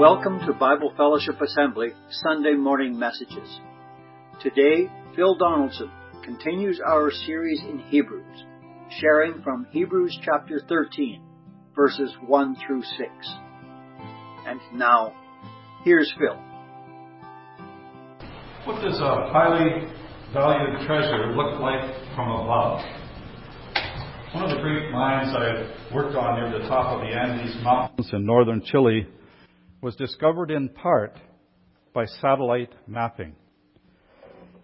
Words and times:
Welcome 0.00 0.38
to 0.46 0.54
Bible 0.54 0.94
Fellowship 0.96 1.38
Assembly 1.42 1.88
Sunday 2.08 2.54
morning 2.54 2.98
messages. 2.98 3.60
Today, 4.40 4.88
Phil 5.14 5.34
Donaldson 5.34 5.90
continues 6.24 6.80
our 6.80 7.10
series 7.10 7.60
in 7.60 7.80
Hebrews, 7.90 8.46
sharing 8.98 9.42
from 9.42 9.66
Hebrews 9.72 10.18
chapter 10.24 10.62
13, 10.66 11.22
verses 11.76 12.14
1 12.26 12.56
through 12.66 12.82
6. 12.82 12.98
And 14.46 14.58
now, 14.72 15.12
here's 15.84 16.10
Phil. 16.18 16.42
What 18.64 18.80
does 18.80 18.98
a 19.00 19.28
highly 19.30 19.86
valued 20.32 20.86
treasure 20.86 21.36
look 21.36 21.60
like 21.60 21.84
from 22.14 22.30
above? 22.40 22.80
One 24.32 24.44
of 24.44 24.56
the 24.56 24.62
great 24.62 24.90
mines 24.92 25.36
I've 25.36 25.94
worked 25.94 26.16
on 26.16 26.40
near 26.40 26.58
the 26.58 26.66
top 26.68 26.96
of 26.96 27.00
the 27.02 27.14
Andes 27.14 27.54
Mountains 27.62 28.08
in 28.14 28.24
northern 28.24 28.62
Chile 28.64 29.06
was 29.80 29.96
discovered 29.96 30.50
in 30.50 30.68
part 30.68 31.16
by 31.94 32.04
satellite 32.04 32.72
mapping. 32.86 33.34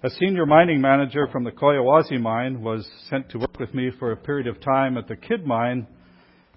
A 0.02 0.10
senior 0.10 0.44
mining 0.44 0.80
manager 0.80 1.26
from 1.32 1.42
the 1.42 1.50
Collahuasi 1.50 2.20
mine 2.20 2.62
was 2.62 2.88
sent 3.08 3.30
to 3.30 3.38
work 3.38 3.58
with 3.58 3.72
me 3.74 3.90
for 3.98 4.12
a 4.12 4.16
period 4.16 4.46
of 4.46 4.60
time 4.60 4.98
at 4.98 5.08
the 5.08 5.16
Kidd 5.16 5.46
mine, 5.46 5.86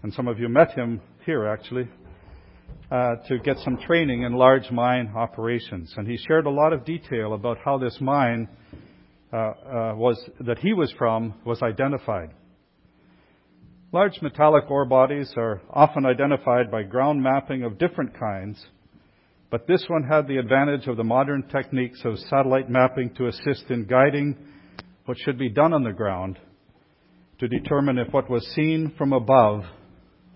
and 0.03 0.13
some 0.13 0.27
of 0.27 0.39
you 0.39 0.49
met 0.49 0.71
him 0.71 1.01
here 1.25 1.47
actually, 1.47 1.87
uh, 2.91 3.15
to 3.27 3.39
get 3.39 3.57
some 3.59 3.77
training 3.77 4.23
in 4.23 4.33
large 4.33 4.69
mine 4.71 5.13
operations. 5.15 5.93
And 5.95 6.07
he 6.07 6.17
shared 6.17 6.45
a 6.45 6.49
lot 6.49 6.73
of 6.73 6.83
detail 6.83 7.33
about 7.33 7.57
how 7.63 7.77
this 7.77 7.97
mine 8.01 8.49
uh, 9.31 9.37
uh, 9.37 9.53
was 9.95 10.21
that 10.41 10.59
he 10.59 10.73
was 10.73 10.93
from 10.97 11.33
was 11.45 11.61
identified. 11.61 12.31
Large 13.91 14.21
metallic 14.21 14.69
ore 14.69 14.85
bodies 14.85 15.33
are 15.35 15.61
often 15.71 16.05
identified 16.05 16.69
by 16.69 16.83
ground 16.83 17.23
mapping 17.23 17.63
of 17.63 17.79
different 17.79 18.13
kinds, 18.19 18.63
but 19.49 19.65
this 19.65 19.83
one 19.87 20.03
had 20.03 20.27
the 20.27 20.37
advantage 20.37 20.85
of 20.85 20.95
the 20.95 21.03
modern 21.03 21.41
techniques 21.47 21.99
of 22.05 22.19
satellite 22.19 22.69
mapping 22.69 23.15
to 23.15 23.25
assist 23.25 23.65
in 23.71 23.87
guiding 23.87 24.37
what 25.05 25.17
should 25.17 25.39
be 25.39 25.49
done 25.49 25.73
on 25.73 25.83
the 25.83 25.91
ground 25.91 26.37
to 27.39 27.47
determine 27.47 27.97
if 27.97 28.13
what 28.13 28.29
was 28.29 28.45
seen 28.53 28.93
from 28.95 29.11
above 29.11 29.63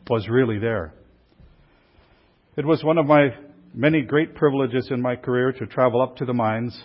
was 0.10 0.28
really 0.28 0.58
there. 0.58 0.92
It 2.58 2.66
was 2.66 2.84
one 2.84 2.98
of 2.98 3.06
my 3.06 3.36
many 3.72 4.02
great 4.02 4.34
privileges 4.34 4.88
in 4.90 5.00
my 5.00 5.16
career 5.16 5.52
to 5.52 5.68
travel 5.68 6.02
up 6.02 6.16
to 6.18 6.26
the 6.26 6.34
mines 6.34 6.76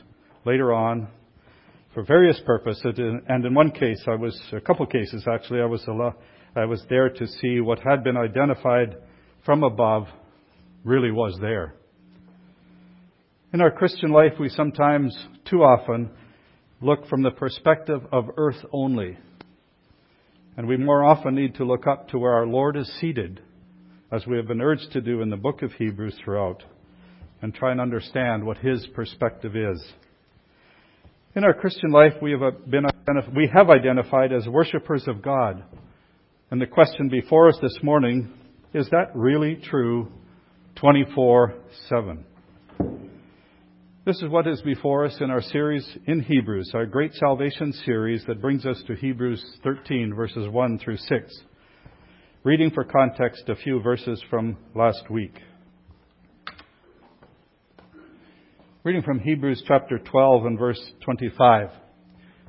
later 0.44 0.74
on 0.74 1.08
for 1.94 2.02
various 2.02 2.38
purposes, 2.44 2.94
and 2.98 3.42
in 3.46 3.54
one 3.54 3.70
case, 3.70 4.04
I 4.06 4.16
was, 4.16 4.38
a 4.52 4.60
couple 4.60 4.84
cases 4.84 5.26
actually, 5.26 5.62
I 5.62 5.64
was 5.66 5.82
I 6.58 6.64
was 6.64 6.82
there 6.90 7.08
to 7.08 7.26
see 7.26 7.60
what 7.60 7.78
had 7.78 8.02
been 8.02 8.16
identified 8.16 8.96
from 9.44 9.62
above 9.62 10.08
really 10.84 11.12
was 11.12 11.38
there. 11.40 11.74
In 13.52 13.60
our 13.60 13.70
Christian 13.70 14.10
life, 14.10 14.32
we 14.40 14.48
sometimes, 14.48 15.16
too 15.48 15.62
often, 15.62 16.10
look 16.80 17.06
from 17.08 17.22
the 17.22 17.30
perspective 17.30 18.02
of 18.10 18.30
earth 18.36 18.62
only. 18.72 19.16
And 20.56 20.66
we 20.66 20.76
more 20.76 21.04
often 21.04 21.36
need 21.36 21.54
to 21.54 21.64
look 21.64 21.86
up 21.86 22.08
to 22.08 22.18
where 22.18 22.34
our 22.34 22.46
Lord 22.46 22.76
is 22.76 22.92
seated, 23.00 23.40
as 24.10 24.26
we 24.26 24.36
have 24.36 24.48
been 24.48 24.60
urged 24.60 24.90
to 24.92 25.00
do 25.00 25.22
in 25.22 25.30
the 25.30 25.36
book 25.36 25.62
of 25.62 25.72
Hebrews 25.72 26.16
throughout, 26.24 26.64
and 27.40 27.54
try 27.54 27.70
and 27.70 27.80
understand 27.80 28.44
what 28.44 28.58
His 28.58 28.84
perspective 28.94 29.54
is. 29.54 29.92
In 31.36 31.44
our 31.44 31.54
Christian 31.54 31.90
life, 31.90 32.14
we 32.20 32.32
have, 32.32 32.68
been, 32.68 32.84
we 33.36 33.48
have 33.54 33.70
identified 33.70 34.32
as 34.32 34.48
worshippers 34.48 35.06
of 35.06 35.22
God. 35.22 35.62
And 36.50 36.58
the 36.58 36.66
question 36.66 37.10
before 37.10 37.48
us 37.48 37.58
this 37.60 37.76
morning 37.82 38.32
is 38.72 38.88
that 38.88 39.10
really 39.14 39.56
true 39.56 40.10
24 40.76 41.54
7? 41.90 42.24
This 44.06 44.16
is 44.22 44.30
what 44.30 44.46
is 44.46 44.62
before 44.62 45.04
us 45.04 45.14
in 45.20 45.30
our 45.30 45.42
series 45.42 45.86
in 46.06 46.22
Hebrews, 46.22 46.70
our 46.72 46.86
great 46.86 47.12
salvation 47.12 47.74
series 47.84 48.24
that 48.26 48.40
brings 48.40 48.64
us 48.64 48.82
to 48.86 48.94
Hebrews 48.94 49.44
13, 49.62 50.14
verses 50.14 50.48
1 50.48 50.78
through 50.78 50.96
6. 50.96 51.42
Reading 52.44 52.70
for 52.70 52.84
context 52.84 53.46
a 53.48 53.56
few 53.56 53.82
verses 53.82 54.22
from 54.30 54.56
last 54.74 55.10
week. 55.10 55.34
Reading 58.84 59.02
from 59.02 59.20
Hebrews 59.20 59.62
chapter 59.68 59.98
12 59.98 60.46
and 60.46 60.58
verse 60.58 60.80
25. 61.04 61.68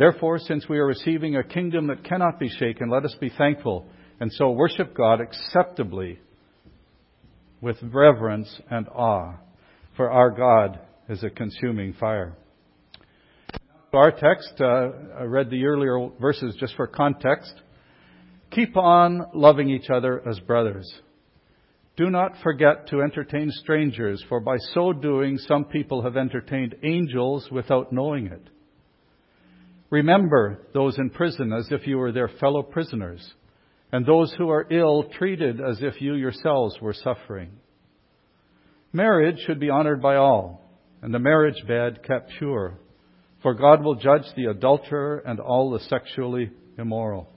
Therefore, 0.00 0.38
since 0.38 0.66
we 0.66 0.78
are 0.78 0.86
receiving 0.86 1.36
a 1.36 1.44
kingdom 1.44 1.88
that 1.88 2.04
cannot 2.04 2.40
be 2.40 2.48
shaken, 2.48 2.88
let 2.88 3.04
us 3.04 3.14
be 3.20 3.28
thankful 3.36 3.86
and 4.18 4.32
so 4.32 4.50
worship 4.50 4.96
God 4.96 5.20
acceptably 5.20 6.18
with 7.60 7.76
reverence 7.82 8.48
and 8.70 8.88
awe, 8.88 9.34
for 9.98 10.10
our 10.10 10.30
God 10.30 10.78
is 11.10 11.22
a 11.22 11.28
consuming 11.28 11.92
fire. 11.92 12.34
Our 13.92 14.10
text, 14.10 14.54
uh, 14.58 14.88
I 15.18 15.24
read 15.24 15.50
the 15.50 15.66
earlier 15.66 16.08
verses 16.18 16.56
just 16.58 16.76
for 16.76 16.86
context. 16.86 17.52
Keep 18.52 18.78
on 18.78 19.26
loving 19.34 19.68
each 19.68 19.90
other 19.90 20.26
as 20.26 20.40
brothers. 20.40 20.90
Do 21.98 22.08
not 22.08 22.36
forget 22.42 22.88
to 22.88 23.02
entertain 23.02 23.50
strangers, 23.50 24.24
for 24.30 24.40
by 24.40 24.56
so 24.72 24.94
doing 24.94 25.36
some 25.36 25.66
people 25.66 26.00
have 26.00 26.16
entertained 26.16 26.74
angels 26.82 27.50
without 27.52 27.92
knowing 27.92 28.28
it. 28.28 28.48
Remember 29.90 30.60
those 30.72 30.96
in 30.98 31.10
prison 31.10 31.52
as 31.52 31.68
if 31.70 31.86
you 31.86 31.98
were 31.98 32.12
their 32.12 32.30
fellow 32.40 32.62
prisoners, 32.62 33.34
and 33.92 34.06
those 34.06 34.32
who 34.38 34.48
are 34.48 34.66
ill 34.70 35.04
treated 35.18 35.60
as 35.60 35.82
if 35.82 36.00
you 36.00 36.14
yourselves 36.14 36.76
were 36.80 36.94
suffering. 36.94 37.50
Marriage 38.92 39.38
should 39.46 39.58
be 39.58 39.70
honored 39.70 40.00
by 40.00 40.16
all, 40.16 40.62
and 41.02 41.12
the 41.12 41.18
marriage 41.18 41.66
bed 41.66 42.04
kept 42.06 42.30
pure, 42.38 42.78
for 43.42 43.54
God 43.54 43.82
will 43.82 43.96
judge 43.96 44.24
the 44.36 44.46
adulterer 44.46 45.22
and 45.26 45.40
all 45.40 45.70
the 45.70 45.80
sexually 45.80 46.50
immoral. 46.78 47.28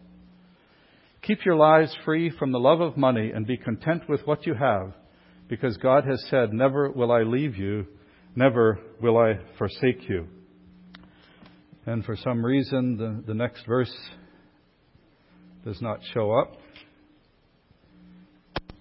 Keep 1.24 1.46
your 1.46 1.56
lives 1.56 1.96
free 2.06 2.30
from 2.30 2.52
the 2.52 2.59
love 2.59 2.81
of 2.81 2.97
money 2.97 3.31
and 3.31 3.47
be 3.47 3.58
content 3.58 4.03
with 4.08 4.22
what 4.28 4.46
you 4.46 4.53
have, 4.53 4.94
because 5.47 5.78
God 5.78 6.03
has 6.06 6.24
said, 6.30 6.53
Never 6.53 6.92
will 6.92 7.12
I 7.12 7.22
leave 7.24 7.56
you, 7.56 7.88
never 8.36 8.80
will 9.02 9.18
I 9.18 9.40
forsake 9.58 10.08
you. 10.08 10.28
And 11.86 12.06
for 12.06 12.16
some 12.16 12.46
reason, 12.46 12.98
the, 12.98 13.24
the 13.28 13.34
next 13.34 13.66
verse 13.66 13.94
does 15.66 15.82
not 15.82 16.00
show 16.14 16.32
up. 16.32 16.56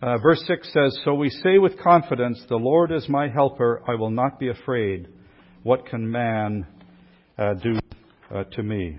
Uh, 0.01 0.19
verse 0.19 0.43
6 0.47 0.73
says, 0.73 1.01
So 1.05 1.15
we 1.15 1.31
say 1.31 1.59
with 1.59 1.79
confidence, 1.81 2.45
The 2.49 2.57
Lord 2.57 2.93
is 2.93 3.09
my 3.09 3.29
helper, 3.29 3.83
I 3.89 3.95
will 3.95 4.11
not 4.11 4.39
be 4.39 4.49
afraid. 4.49 5.09
What 5.62 5.87
can 5.87 6.11
man 6.11 6.67
uh, 7.39 7.55
do 7.55 7.79
uh, 8.33 8.45
to 8.45 8.62
me? 8.62 8.99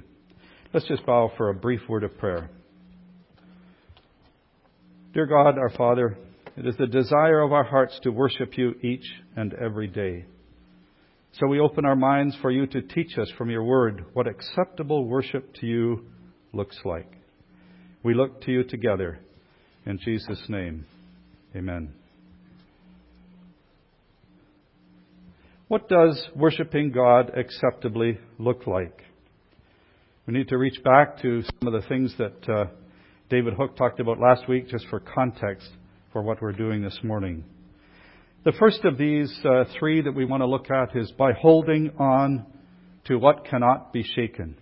Let's 0.73 0.87
just 0.87 1.05
bow 1.05 1.31
for 1.37 1.49
a 1.49 1.53
brief 1.53 1.81
word 1.87 2.03
of 2.03 2.17
prayer. 2.17 2.49
Dear 5.13 5.27
God, 5.27 5.57
our 5.57 5.69
Father, 5.77 6.17
it 6.57 6.65
is 6.65 6.75
the 6.77 6.87
desire 6.87 7.41
of 7.41 7.53
our 7.53 7.63
hearts 7.63 7.99
to 8.03 8.11
worship 8.11 8.57
you 8.57 8.73
each 8.81 9.05
and 9.35 9.53
every 9.53 9.87
day. 9.87 10.25
So 11.39 11.47
we 11.47 11.59
open 11.59 11.83
our 11.83 11.95
minds 11.95 12.37
for 12.43 12.51
you 12.51 12.67
to 12.67 12.81
teach 12.83 13.17
us 13.17 13.31
from 13.39 13.49
your 13.49 13.63
word 13.63 14.05
what 14.13 14.27
acceptable 14.27 15.05
worship 15.05 15.55
to 15.55 15.65
you 15.65 16.05
looks 16.53 16.77
like. 16.85 17.11
We 18.03 18.13
look 18.13 18.41
to 18.41 18.51
you 18.51 18.63
together. 18.63 19.19
In 19.87 19.97
Jesus' 19.97 20.43
name, 20.47 20.85
amen. 21.55 21.95
What 25.69 25.89
does 25.89 26.23
worshiping 26.35 26.91
God 26.91 27.31
acceptably 27.35 28.19
look 28.37 28.67
like? 28.67 29.01
We 30.27 30.35
need 30.35 30.49
to 30.49 30.57
reach 30.59 30.83
back 30.83 31.19
to 31.23 31.41
some 31.41 31.73
of 31.73 31.81
the 31.81 31.87
things 31.87 32.13
that 32.19 32.47
uh, 32.47 32.65
David 33.31 33.55
Hook 33.55 33.75
talked 33.75 33.99
about 33.99 34.19
last 34.19 34.47
week 34.47 34.67
just 34.67 34.85
for 34.87 34.99
context 34.99 35.67
for 36.11 36.21
what 36.21 36.43
we're 36.43 36.51
doing 36.51 36.83
this 36.83 36.99
morning. 37.01 37.43
The 38.45 38.51
first 38.59 38.83
of 38.83 38.97
these 38.97 39.33
uh, 39.45 39.63
three 39.79 40.01
that 40.01 40.13
we 40.13 40.25
want 40.25 40.41
to 40.41 40.47
look 40.47 40.69
at 40.69 40.97
is 40.97 41.09
by 41.13 41.31
holding 41.31 41.91
on 41.97 42.45
to 43.05 43.15
what 43.15 43.45
cannot 43.45 43.93
be 43.93 44.03
shaken. 44.03 44.57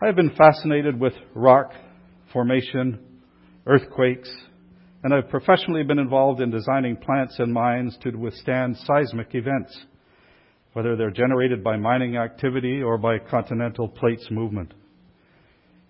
I 0.00 0.06
have 0.06 0.14
been 0.14 0.36
fascinated 0.36 1.00
with 1.00 1.14
rock 1.34 1.72
formation, 2.32 3.00
earthquakes, 3.66 4.30
and 5.02 5.12
I've 5.12 5.30
professionally 5.30 5.82
been 5.82 5.98
involved 5.98 6.40
in 6.40 6.52
designing 6.52 6.96
plants 6.96 7.34
and 7.40 7.52
mines 7.52 7.98
to 8.04 8.10
withstand 8.16 8.76
seismic 8.84 9.34
events. 9.34 9.76
whether 10.74 10.96
they're 10.96 11.10
generated 11.10 11.62
by 11.64 11.76
mining 11.76 12.16
activity 12.16 12.82
or 12.82 12.98
by 12.98 13.16
continental 13.18 13.88
plates 13.88 14.26
movement. 14.30 14.74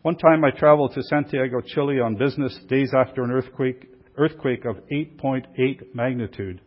One 0.02 0.16
time 0.16 0.44
I 0.44 0.50
traveled 0.50 0.92
to 0.94 1.02
Santiago, 1.02 1.62
Chile 1.66 2.00
on 2.00 2.16
business 2.16 2.58
days 2.68 2.92
after 2.94 3.24
an 3.24 3.30
earthquake, 3.30 3.86
earthquake 4.16 4.64
of 4.64 4.76
8.8 4.90 5.94
magnitude 5.94 6.60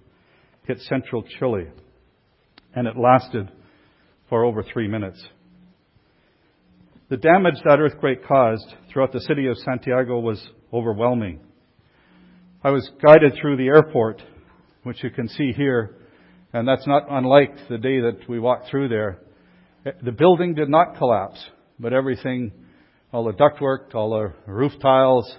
hit 0.64 0.80
central 0.82 1.24
Chile, 1.40 1.68
and 2.76 2.88
it 2.88 2.98
lasted 2.98 3.50
for 4.30 4.44
over 4.44 4.64
three 4.64 4.88
minutes. 4.88 5.26
The 7.10 7.18
damage 7.18 7.56
that 7.64 7.80
earthquake 7.80 8.26
caused 8.26 8.68
throughout 8.92 9.14
the 9.14 9.22
city 9.22 9.48
of 9.48 9.58
Santiago 9.58 10.20
was 10.20 10.46
overwhelming. 10.74 11.40
I 12.64 12.72
was 12.72 12.90
guided 13.02 13.38
through 13.40 13.58
the 13.58 13.68
airport, 13.68 14.22
which 14.84 15.02
you 15.04 15.10
can 15.10 15.30
see 15.30 15.54
here, 15.54 15.96
and 16.52 16.68
that's 16.68 16.86
not 16.86 17.04
unlike 17.10 17.56
the 17.70 17.78
day 17.78 18.02
that 18.02 18.28
we 18.28 18.40
walked 18.40 18.70
through 18.70 18.90
there. 18.90 19.20
The 20.04 20.12
building 20.12 20.54
did 20.54 20.68
not 20.68 20.98
collapse, 20.98 21.42
but 21.80 21.94
everything, 21.94 22.52
all 23.14 23.24
the 23.24 23.32
ductwork, 23.32 23.96
all 23.96 24.10
the 24.10 24.52
roof 24.52 24.74
tiles, 24.82 25.34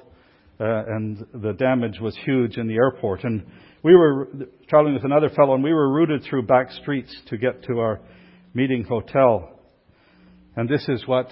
Uh, 0.60 0.82
and 0.88 1.24
the 1.34 1.52
damage 1.52 2.00
was 2.00 2.18
huge 2.24 2.56
in 2.56 2.66
the 2.66 2.74
airport. 2.74 3.22
And 3.22 3.46
we 3.82 3.94
were 3.94 4.28
traveling 4.68 4.94
with 4.94 5.04
another 5.04 5.28
fellow, 5.28 5.54
and 5.54 5.62
we 5.62 5.72
were 5.72 5.92
routed 5.92 6.24
through 6.24 6.46
back 6.46 6.72
streets 6.72 7.14
to 7.28 7.36
get 7.36 7.62
to 7.64 7.78
our 7.78 8.00
meeting 8.54 8.82
hotel. 8.82 9.60
And 10.56 10.68
this 10.68 10.84
is 10.88 11.06
what 11.06 11.28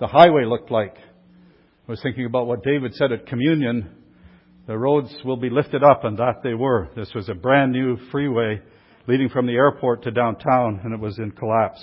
the 0.00 0.08
highway 0.08 0.44
looked 0.46 0.70
like. 0.70 0.96
I 0.96 1.90
was 1.90 2.00
thinking 2.02 2.24
about 2.24 2.46
what 2.46 2.64
David 2.64 2.94
said 2.94 3.12
at 3.12 3.26
communion. 3.26 3.90
The 4.66 4.76
roads 4.76 5.14
will 5.24 5.36
be 5.36 5.50
lifted 5.50 5.84
up, 5.84 6.04
and 6.04 6.18
that 6.18 6.42
they 6.42 6.54
were. 6.54 6.88
This 6.96 7.12
was 7.14 7.28
a 7.28 7.34
brand 7.34 7.72
new 7.72 7.96
freeway 8.10 8.60
leading 9.06 9.28
from 9.28 9.46
the 9.46 9.54
airport 9.54 10.02
to 10.04 10.10
downtown, 10.10 10.80
and 10.84 10.92
it 10.92 11.00
was 11.00 11.18
in 11.18 11.30
collapse. 11.30 11.82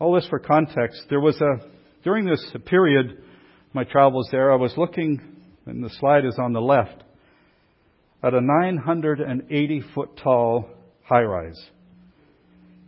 All 0.00 0.14
this 0.14 0.28
for 0.28 0.38
context. 0.38 1.04
There 1.08 1.20
was 1.20 1.40
a, 1.40 1.64
during 2.04 2.24
this 2.24 2.44
period, 2.66 3.22
my 3.72 3.84
travels 3.84 4.28
there, 4.30 4.52
I 4.52 4.56
was 4.56 4.74
looking, 4.76 5.20
and 5.66 5.84
the 5.84 5.90
slide 5.90 6.24
is 6.24 6.38
on 6.38 6.52
the 6.52 6.60
left, 6.60 7.02
at 8.22 8.34
a 8.34 8.40
980 8.40 9.82
foot 9.94 10.16
tall 10.22 10.68
high 11.04 11.22
rise. 11.22 11.60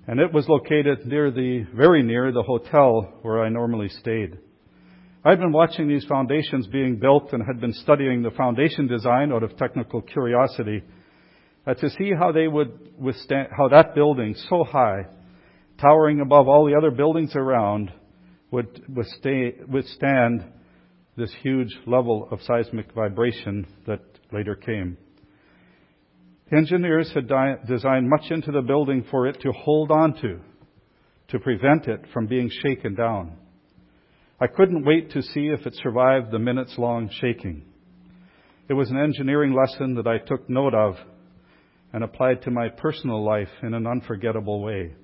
And 0.06 0.18
it 0.18 0.32
was 0.32 0.48
located 0.48 1.06
near 1.06 1.30
the, 1.30 1.66
very 1.74 2.02
near 2.02 2.32
the 2.32 2.42
hotel 2.42 3.12
where 3.22 3.44
I 3.44 3.48
normally 3.48 3.88
stayed. 3.88 4.38
I'd 5.22 5.38
been 5.38 5.52
watching 5.52 5.86
these 5.86 6.06
foundations 6.06 6.66
being 6.66 6.96
built 6.96 7.32
and 7.32 7.42
had 7.46 7.60
been 7.60 7.74
studying 7.74 8.22
the 8.22 8.30
foundation 8.30 8.86
design 8.86 9.32
out 9.32 9.42
of 9.42 9.56
technical 9.58 10.00
curiosity 10.00 10.82
uh, 11.66 11.74
to 11.74 11.90
see 11.90 12.12
how 12.18 12.32
they 12.32 12.48
would 12.48 12.94
withstand, 12.98 13.48
how 13.56 13.68
that 13.68 13.94
building 13.94 14.34
so 14.48 14.64
high, 14.64 15.02
towering 15.78 16.20
above 16.20 16.48
all 16.48 16.66
the 16.66 16.74
other 16.74 16.90
buildings 16.90 17.36
around, 17.36 17.92
would 18.50 18.82
withstand 18.88 20.44
this 21.20 21.34
huge 21.42 21.68
level 21.86 22.26
of 22.30 22.40
seismic 22.42 22.92
vibration 22.92 23.66
that 23.86 24.00
later 24.32 24.54
came. 24.54 24.96
The 26.50 26.56
engineers 26.56 27.12
had 27.14 27.28
di- 27.28 27.56
designed 27.68 28.08
much 28.08 28.30
into 28.30 28.50
the 28.50 28.62
building 28.62 29.04
for 29.10 29.26
it 29.26 29.40
to 29.42 29.52
hold 29.52 29.90
on 29.90 30.14
to, 30.22 30.40
to 31.28 31.38
prevent 31.38 31.86
it 31.86 32.06
from 32.12 32.26
being 32.26 32.50
shaken 32.62 32.94
down. 32.94 33.36
I 34.40 34.46
couldn't 34.46 34.86
wait 34.86 35.10
to 35.12 35.22
see 35.22 35.48
if 35.48 35.66
it 35.66 35.74
survived 35.82 36.30
the 36.30 36.38
minutes 36.38 36.74
long 36.78 37.10
shaking. 37.20 37.64
It 38.68 38.74
was 38.74 38.90
an 38.90 38.98
engineering 38.98 39.52
lesson 39.52 39.94
that 39.96 40.06
I 40.06 40.18
took 40.18 40.48
note 40.48 40.74
of 40.74 40.94
and 41.92 42.02
applied 42.02 42.42
to 42.42 42.50
my 42.50 42.68
personal 42.68 43.22
life 43.22 43.50
in 43.62 43.74
an 43.74 43.86
unforgettable 43.86 44.62
way. 44.62 44.94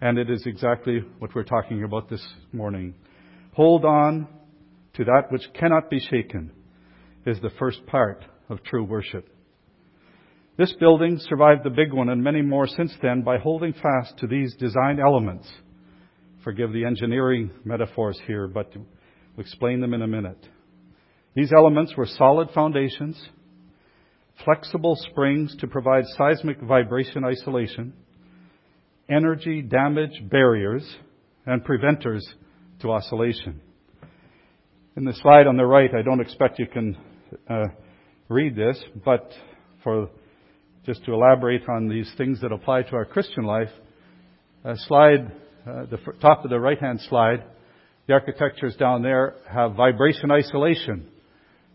And 0.00 0.18
it 0.18 0.28
is 0.28 0.42
exactly 0.46 1.00
what 1.18 1.34
we're 1.34 1.44
talking 1.44 1.84
about 1.84 2.10
this 2.10 2.26
morning. 2.52 2.94
Hold 3.54 3.84
on 3.84 4.28
to 4.94 5.04
that 5.04 5.30
which 5.30 5.42
cannot 5.58 5.90
be 5.90 5.98
shaken 5.98 6.52
is 7.26 7.40
the 7.40 7.50
first 7.58 7.84
part 7.86 8.24
of 8.48 8.62
true 8.62 8.84
worship. 8.84 9.28
This 10.58 10.72
building 10.78 11.18
survived 11.18 11.64
the 11.64 11.70
big 11.70 11.92
one 11.92 12.10
and 12.10 12.22
many 12.22 12.42
more 12.42 12.66
since 12.66 12.92
then 13.00 13.22
by 13.22 13.38
holding 13.38 13.72
fast 13.72 14.18
to 14.18 14.26
these 14.26 14.54
design 14.56 15.00
elements. 15.00 15.50
Forgive 16.44 16.72
the 16.72 16.84
engineering 16.84 17.50
metaphors 17.64 18.20
here, 18.26 18.48
but 18.48 18.70
we'll 18.74 18.84
explain 19.38 19.80
them 19.80 19.94
in 19.94 20.02
a 20.02 20.06
minute. 20.06 20.46
These 21.34 21.52
elements 21.52 21.96
were 21.96 22.06
solid 22.06 22.50
foundations, 22.54 23.20
flexible 24.44 24.96
springs 25.10 25.56
to 25.60 25.66
provide 25.66 26.04
seismic 26.18 26.60
vibration 26.60 27.24
isolation, 27.24 27.94
energy 29.08 29.62
damage 29.62 30.22
barriers, 30.30 30.84
and 31.46 31.64
preventers 31.64 32.28
to 32.80 32.90
oscillation. 32.90 33.60
In 34.94 35.04
the 35.04 35.14
slide 35.14 35.46
on 35.46 35.56
the 35.56 35.64
right, 35.64 35.88
I 35.94 36.02
don't 36.02 36.20
expect 36.20 36.58
you 36.58 36.66
can 36.66 36.98
uh, 37.48 37.64
read 38.28 38.54
this, 38.54 38.78
but 39.02 39.32
for 39.82 40.10
just 40.84 41.02
to 41.06 41.14
elaborate 41.14 41.66
on 41.66 41.88
these 41.88 42.12
things 42.18 42.42
that 42.42 42.52
apply 42.52 42.82
to 42.82 42.96
our 42.96 43.06
Christian 43.06 43.44
life, 43.44 43.70
slide, 44.86 45.32
uh, 45.66 45.86
the 45.86 45.96
top 46.20 46.44
of 46.44 46.50
the 46.50 46.60
right-hand 46.60 47.00
slide, 47.08 47.42
the 48.06 48.12
architectures 48.12 48.76
down 48.76 49.02
there 49.02 49.36
have 49.50 49.76
vibration 49.76 50.30
isolation 50.30 51.08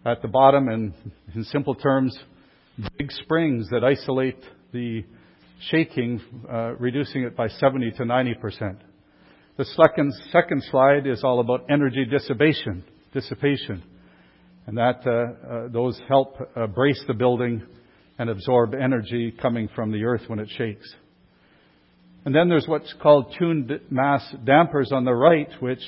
at 0.06 0.22
the 0.22 0.28
bottom, 0.28 0.68
and 0.68 0.94
in 1.34 1.44
simple 1.46 1.74
terms, 1.74 2.16
big 3.00 3.12
springs 3.12 3.68
that 3.72 3.84
isolate 3.84 4.44
the 4.74 5.04
shaking, 5.72 6.22
uh, 6.48 6.76
reducing 6.76 7.24
it 7.24 7.36
by 7.36 7.48
70 7.48 7.94
to 7.98 8.06
90 8.06 8.36
percent. 8.36 8.78
The 9.58 9.66
second, 9.66 10.14
second 10.32 10.62
slide 10.70 11.08
is 11.08 11.24
all 11.24 11.40
about 11.40 11.66
energy 11.68 12.06
dissipation 12.06 12.84
dissipation. 13.20 13.84
And 14.68 14.78
that, 14.78 15.02
uh, 15.08 15.12
uh, 15.12 15.68
those 15.70 16.00
help 16.08 16.36
uh, 16.56 16.68
brace 16.68 17.02
the 17.08 17.14
building 17.14 17.64
and 18.20 18.30
absorb 18.30 18.74
energy 18.74 19.34
coming 19.42 19.70
from 19.74 19.92
the 19.92 20.04
earth 20.04 20.24
when 20.28 20.40
it 20.40 20.50
shakes. 20.58 20.94
And 22.26 22.36
then 22.36 22.50
there's 22.50 22.68
what's 22.68 22.94
called 23.02 23.34
tuned 23.40 23.72
mass 23.90 24.22
dampers 24.44 24.92
on 24.92 25.06
the 25.06 25.14
right, 25.14 25.50
which 25.62 25.80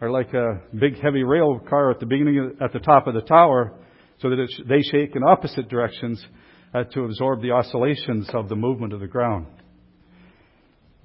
are 0.00 0.10
like 0.10 0.32
a 0.32 0.62
big 0.74 1.00
heavy 1.00 1.22
rail 1.22 1.60
car 1.68 1.90
at 1.90 2.00
the 2.00 2.06
beginning, 2.06 2.56
at 2.60 2.72
the 2.72 2.78
top 2.78 3.06
of 3.06 3.14
the 3.14 3.20
tower, 3.20 3.72
so 4.20 4.30
that 4.30 4.48
they 4.66 4.80
shake 4.80 5.14
in 5.14 5.22
opposite 5.22 5.68
directions 5.68 6.24
uh, 6.72 6.84
to 6.84 7.04
absorb 7.04 7.42
the 7.42 7.50
oscillations 7.50 8.28
of 8.32 8.48
the 8.48 8.56
movement 8.56 8.92
of 8.92 9.00
the 9.00 9.06
ground. 9.06 9.46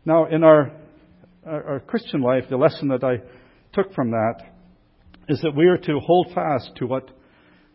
Now, 0.06 0.26
in 0.28 0.44
our, 0.44 0.72
our 1.46 1.82
Christian 1.86 2.22
life, 2.22 2.46
the 2.50 2.58
lesson 2.58 2.88
that 2.88 3.04
I 3.04 3.18
took 3.74 3.94
from 3.94 4.12
that 4.12 4.36
is 5.30 5.40
that 5.42 5.56
we 5.56 5.68
are 5.68 5.78
to 5.78 6.00
hold 6.00 6.34
fast 6.34 6.72
to 6.78 6.88
what 6.88 7.10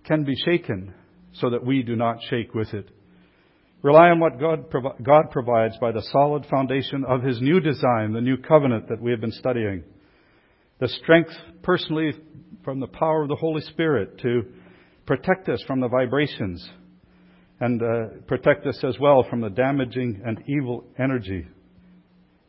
can 0.04 0.24
be 0.24 0.34
shaken 0.44 0.92
so 1.32 1.50
that 1.50 1.64
we 1.64 1.82
do 1.82 1.96
not 1.96 2.18
shake 2.28 2.52
with 2.52 2.74
it. 2.74 2.90
Rely 3.82 4.08
on 4.08 4.18
what 4.18 4.40
God, 4.40 4.64
God 5.02 5.30
provides 5.30 5.76
by 5.80 5.92
the 5.92 6.02
solid 6.10 6.46
foundation 6.46 7.04
of 7.04 7.22
His 7.22 7.40
new 7.40 7.60
design, 7.60 8.12
the 8.12 8.20
new 8.20 8.36
covenant 8.36 8.88
that 8.88 9.00
we 9.00 9.10
have 9.10 9.20
been 9.20 9.30
studying. 9.30 9.84
The 10.80 10.88
strength 10.88 11.32
personally 11.62 12.12
from 12.64 12.80
the 12.80 12.86
power 12.86 13.22
of 13.22 13.28
the 13.28 13.36
Holy 13.36 13.60
Spirit 13.60 14.18
to 14.22 14.42
protect 15.06 15.48
us 15.48 15.62
from 15.66 15.80
the 15.80 15.88
vibrations 15.88 16.66
and 17.60 17.80
uh, 17.82 18.20
protect 18.26 18.66
us 18.66 18.82
as 18.82 18.98
well 18.98 19.24
from 19.28 19.40
the 19.40 19.50
damaging 19.50 20.22
and 20.24 20.42
evil 20.48 20.84
energy. 20.98 21.46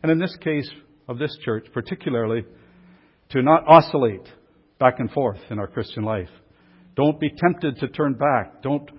And 0.02 0.12
in 0.12 0.20
this 0.20 0.36
case 0.42 0.70
of 1.08 1.20
this 1.20 1.38
church, 1.44 1.68
particularly, 1.74 2.46
to 3.30 3.44
not 3.44 3.68
oscillate 3.68 4.28
back 4.80 5.00
and 5.00 5.12
forth 5.12 5.40
in 5.50 5.60
our 5.60 5.68
Christian 5.68 6.04
life. 6.04 6.30
Don't 6.96 7.20
be 7.20 7.30
tempted 7.30 7.78
to 7.80 7.88
turn 7.90 8.14
back. 8.14 8.62
Don't 8.62 8.90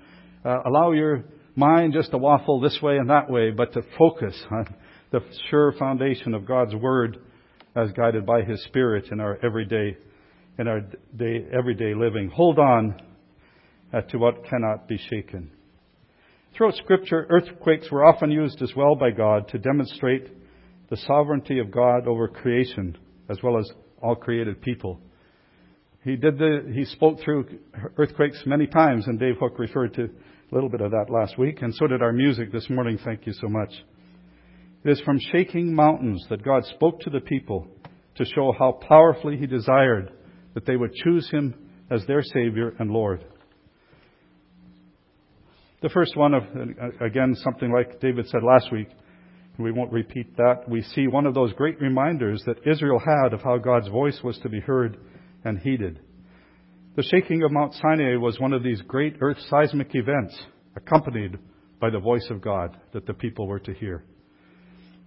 uh, 0.45 0.59
allow 0.67 0.93
your 0.93 1.25
mind 1.55 1.95
just 1.95 2.11
to 2.11 2.19
waffle 2.19 2.61
this 2.61 2.79
way 2.83 2.99
and 2.99 3.09
that 3.11 3.31
way, 3.31 3.51
but 3.51 3.73
to 3.73 3.83
focus 3.99 4.35
on 4.51 4.75
the 5.13 5.21
sure 5.51 5.73
foundation 5.79 6.35
of 6.35 6.47
God's 6.47 6.75
Word 6.75 7.19
as 7.75 7.91
guided 7.93 8.27
by 8.27 8.43
His 8.43 8.63
Spirit 8.65 9.07
in 9.11 9.21
our 9.21 9.39
everyday, 9.45 9.97
in 10.59 10.69
our 10.69 10.81
day, 10.81 11.47
everyday 11.57 11.95
living. 11.95 12.31
Hold 12.31 12.59
on 12.59 13.01
uh, 13.93 14.03
to 14.03 14.19
what 14.19 14.45
cannot 14.45 14.89
be 14.89 14.99
shaken. 15.11 15.51
Throughout 16.55 16.75
Scripture, 16.77 17.27
earthquakes 17.29 17.91
were 17.91 18.07
often 18.07 18.31
used 18.31 18.63
as 18.63 18.73
well 18.75 18.95
by 18.95 19.11
God 19.11 19.49
to 19.49 19.59
demonstrate 19.59 20.29
the 20.89 20.97
sovereignty 20.97 21.59
of 21.59 21.71
God 21.71 22.07
over 22.07 22.29
creation 22.29 22.97
as 23.29 23.39
well 23.43 23.59
as 23.59 23.71
all 24.03 24.15
created 24.15 24.63
people. 24.63 25.01
He 26.07 26.15
did 26.15 26.39
the, 26.39 26.73
he 26.73 26.85
spoke 26.85 27.19
through 27.19 27.59
earthquakes 27.97 28.41
many 28.47 28.69
times, 28.69 29.09
and 29.09 29.19
Dave 29.19 29.39
Hook 29.41 29.59
referred 29.59 29.93
to 29.95 30.05
a 30.05 30.55
little 30.55 30.69
bit 30.69 30.81
of 30.81 30.93
that 30.93 31.11
last 31.11 31.37
week, 31.37 31.63
and 31.63 31.75
so 31.75 31.89
did 31.89 32.01
our 32.01 32.13
music 32.13 32.53
this 32.53 32.71
morning. 32.71 32.97
Thank 33.05 33.27
you 33.27 33.33
so 33.33 33.49
much. 33.49 33.71
It 34.85 34.91
is 34.91 35.01
from 35.01 35.19
shaking 35.33 35.75
mountains 35.75 36.25
that 36.31 36.45
God 36.45 36.65
spoke 36.67 37.01
to 37.01 37.11
the 37.11 37.19
people 37.19 37.67
to 38.15 38.25
show 38.25 38.55
how 38.57 38.79
powerfully 38.89 39.37
He 39.37 39.49
desired 39.49 40.13
that 40.55 40.65
they 40.65 40.77
would 40.77 40.95
choose 40.95 41.29
Him 41.29 41.57
as 41.91 42.07
their 42.07 42.23
Savior 42.23 42.73
and 42.79 42.93
Lord. 42.93 43.25
The 45.83 45.89
first 45.89 46.17
one 46.17 46.35
of, 46.35 46.45
again, 47.01 47.35
something 47.35 47.73
like 47.73 47.99
David 47.99 48.29
said 48.29 48.45
last 48.45 48.71
week, 48.71 48.91
We 49.59 49.73
won't 49.73 49.91
repeat 49.91 50.37
that. 50.37 50.69
We 50.69 50.83
see 50.83 51.09
one 51.09 51.27
of 51.27 51.35
those 51.35 51.53
great 51.55 51.81
reminders 51.81 52.45
that 52.47 52.65
Israel 52.65 53.01
had 53.01 53.33
of 53.33 53.43
how 53.43 53.59
God's 53.59 53.89
voice 53.89 54.21
was 54.23 54.39
to 54.45 54.49
be 54.49 54.61
heard 54.61 54.99
and 55.47 55.59
heeded. 55.61 56.01
The 56.97 57.05
shaking 57.05 57.43
of 57.45 57.53
Mount 57.53 57.75
Sinai 57.75 58.17
was 58.17 58.41
one 58.41 58.53
of 58.53 58.63
these 58.63 58.83
great 58.83 59.17
earth 59.21 59.39
seismic 59.49 59.95
events, 59.95 60.37
accompanied 60.75 61.39
by 61.81 61.91
the 61.91 62.01
voice 62.01 62.27
of 62.31 62.41
God 62.41 62.77
that 62.93 63.07
the 63.07 63.15
people 63.15 63.47
were 63.47 63.61
to 63.61 63.73
hear. 63.73 64.05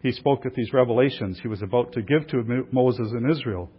He 0.01 0.13
spoke 0.13 0.46
at 0.46 0.55
these 0.55 0.72
revelations 0.72 1.39
he 1.41 1.50
was 1.50 1.62
about 1.62 1.91
to 1.93 2.01
give 2.01 2.25
to 2.27 2.65
Moses 2.72 3.12
and 3.12 3.29
Israel. 3.29 3.69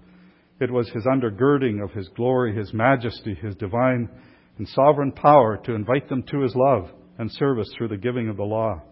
It 0.60 0.70
was 0.70 0.90
his 0.90 1.06
undergirding 1.06 1.82
of 1.82 1.92
his 1.92 2.08
glory, 2.08 2.54
his 2.54 2.74
majesty, 2.74 3.34
his 3.34 3.54
divine 3.56 4.10
and 4.58 4.68
sovereign 4.68 5.12
power 5.12 5.56
to 5.64 5.74
invite 5.74 6.10
them 6.10 6.22
to 6.24 6.42
his 6.42 6.54
love 6.54 6.90
and 7.16 7.32
service 7.32 7.72
through 7.78 7.88
the 7.88 7.96
giving 7.96 8.28
of 8.28 8.36
the 8.36 8.42
law. 8.42 8.82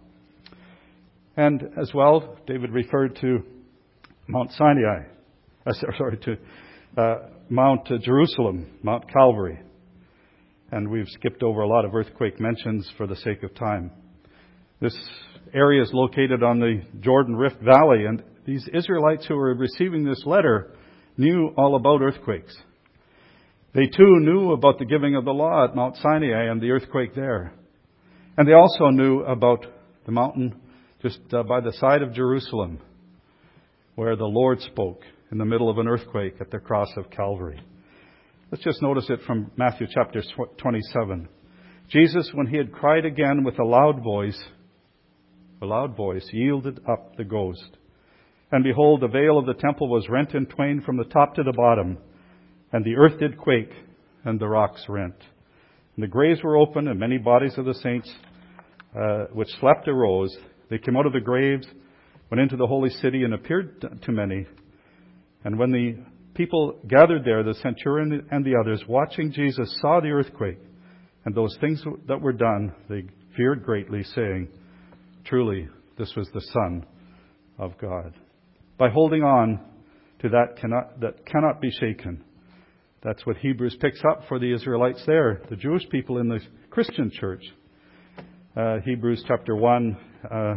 And 1.37 1.63
as 1.79 1.93
well, 1.93 2.39
David 2.47 2.71
referred 2.71 3.17
to 3.21 3.41
Mount 4.27 4.53
Sinai, 4.53 5.03
uh, 5.67 5.73
sorry, 5.99 6.17
to 6.19 6.37
uh, 6.97 7.17
Mount 7.51 7.89
Jerusalem, 8.03 8.79
Mount 8.83 9.11
Calvary. 9.11 9.59
And 10.71 10.91
we've 10.91 11.09
skipped 11.09 11.43
over 11.43 11.63
a 11.63 11.69
lot 11.69 11.85
of 11.85 11.95
earthquake 11.95 12.39
mentions 12.39 12.91
for 12.97 13.07
the 13.07 13.17
sake 13.17 13.43
of 13.43 13.55
time. 13.55 13.91
This 14.81 14.97
area 15.55 15.83
is 15.83 15.91
located 15.93 16.43
on 16.43 16.61
the 16.61 16.83
Jordan 17.01 17.35
Rift 17.35 17.61
Valley, 17.63 18.05
and 18.05 18.23
these 18.47 18.69
Israelites 18.73 19.27
who 19.27 19.35
were 19.35 19.55
receiving 19.55 20.05
this 20.05 20.23
letter 20.27 20.75
knew 21.17 21.55
all 21.57 21.75
about 21.75 22.03
earthquakes. 22.03 22.55
They 23.75 23.87
too 23.87 24.21
knew 24.21 24.53
about 24.53 24.79
the 24.79 24.85
giving 24.85 25.17
of 25.17 25.25
the 25.25 25.33
law 25.33 25.65
at 25.65 25.75
Mount 25.75 25.97
Sinai 25.97 26.51
and 26.51 26.61
the 26.61 26.71
earthquake 26.71 27.15
there. 27.15 27.53
And 28.37 28.47
they 28.47 28.53
also 28.53 28.89
knew 28.91 29.21
about 29.21 29.67
the 30.05 30.13
mountain 30.13 30.61
just 31.03 31.21
uh, 31.33 31.43
by 31.43 31.61
the 31.61 31.73
side 31.73 32.03
of 32.03 32.13
Jerusalem 32.13 32.79
where 33.95 34.17
the 34.17 34.25
Lord 34.25 34.61
spoke 34.61 35.01
in 35.31 35.39
the 35.39 35.45
middle 35.45 35.69
of 35.69 35.79
an 35.79 35.89
earthquake 35.89 36.35
at 36.41 36.51
the 36.51 36.59
cross 36.59 36.89
of 36.97 37.11
Calvary. 37.11 37.61
Let's 38.51 38.65
just 38.65 38.83
notice 38.83 39.07
it 39.11 39.21
from 39.27 39.51
Matthew 39.57 39.87
chapter 39.93 40.23
27. 40.57 41.29
Jesus, 41.91 42.31
when 42.33 42.47
he 42.47 42.57
had 42.57 42.73
cried 42.73 43.05
again 43.05 43.45
with 43.45 43.59
a 43.59 43.65
loud 43.65 44.03
voice, 44.03 44.43
a 45.61 45.67
loud 45.67 45.97
voice, 45.97 46.27
yielded 46.33 46.81
up 46.91 47.17
the 47.17 47.25
ghost. 47.25 47.77
And 48.51 48.65
behold, 48.65 49.03
the 49.03 49.09
veil 49.09 49.39
of 49.39 49.47
the 49.47 49.55
temple 49.55 49.89
was 49.89 50.09
rent 50.09 50.35
in 50.35 50.47
twain 50.47 50.81
from 50.81 50.97
the 50.97 51.05
top 51.05 51.35
to 51.35 51.43
the 51.43 51.53
bottom, 51.53 51.99
and 52.73 52.85
the 52.85 52.97
earth 52.97 53.19
did 53.19 53.37
quake, 53.37 53.73
and 54.25 54.41
the 54.41 54.49
rocks 54.49 54.85
rent. 54.89 55.17
And 55.97 56.03
the 56.03 56.09
graves 56.09 56.43
were 56.43 56.57
opened, 56.57 56.89
and 56.89 56.99
many 56.99 57.19
bodies 57.19 57.59
of 57.59 57.67
the 57.67 57.75
saints 57.75 58.11
uh, 58.97 59.25
which 59.33 59.49
slept 59.61 59.89
arose. 59.89 60.35
They 60.71 60.79
came 60.79 60.97
out 60.97 61.07
of 61.07 61.13
the 61.13 61.21
graves, 61.21 61.67
went 62.31 62.41
into 62.41 62.57
the 62.57 62.67
holy 62.67 62.91
city, 62.91 63.25
and 63.25 63.35
appeared 63.35 63.85
to 64.03 64.13
many. 64.13 64.47
And 65.45 65.59
when 65.59 65.71
the 65.71 65.97
people 66.35 66.79
gathered 66.89 67.25
there, 67.25 67.43
the 67.43 67.55
centurion 67.55 68.27
and 68.31 68.45
the 68.45 68.55
others, 68.61 68.83
watching 68.89 69.33
Jesus, 69.33 69.77
saw 69.81 70.01
the 70.01 70.11
earthquake 70.11 70.59
and 71.25 71.35
those 71.35 71.57
things 71.61 71.83
that 72.07 72.21
were 72.21 72.33
done, 72.33 72.73
they 72.89 73.05
feared 73.37 73.65
greatly, 73.65 74.03
saying, 74.03 74.49
Truly, 75.25 75.69
this 75.99 76.13
was 76.17 76.29
the 76.33 76.41
Son 76.41 76.87
of 77.59 77.77
God. 77.79 78.15
By 78.79 78.89
holding 78.89 79.23
on 79.23 79.61
to 80.21 80.29
that 80.31 80.57
cannot, 80.61 81.01
that 81.01 81.27
cannot 81.27 81.61
be 81.61 81.71
shaken. 81.71 82.25
That's 83.03 83.25
what 83.27 83.37
Hebrews 83.37 83.77
picks 83.81 84.01
up 84.11 84.23
for 84.29 84.39
the 84.39 84.53
Israelites 84.53 85.03
there, 85.07 85.43
the 85.51 85.57
Jewish 85.57 85.89
people 85.91 86.19
in 86.19 86.29
the 86.29 86.41
Christian 86.71 87.11
church. 87.13 87.43
Uh, 88.57 88.79
Hebrews 88.85 89.25
chapter 89.29 89.55
1, 89.55 89.97
uh, 90.31 90.55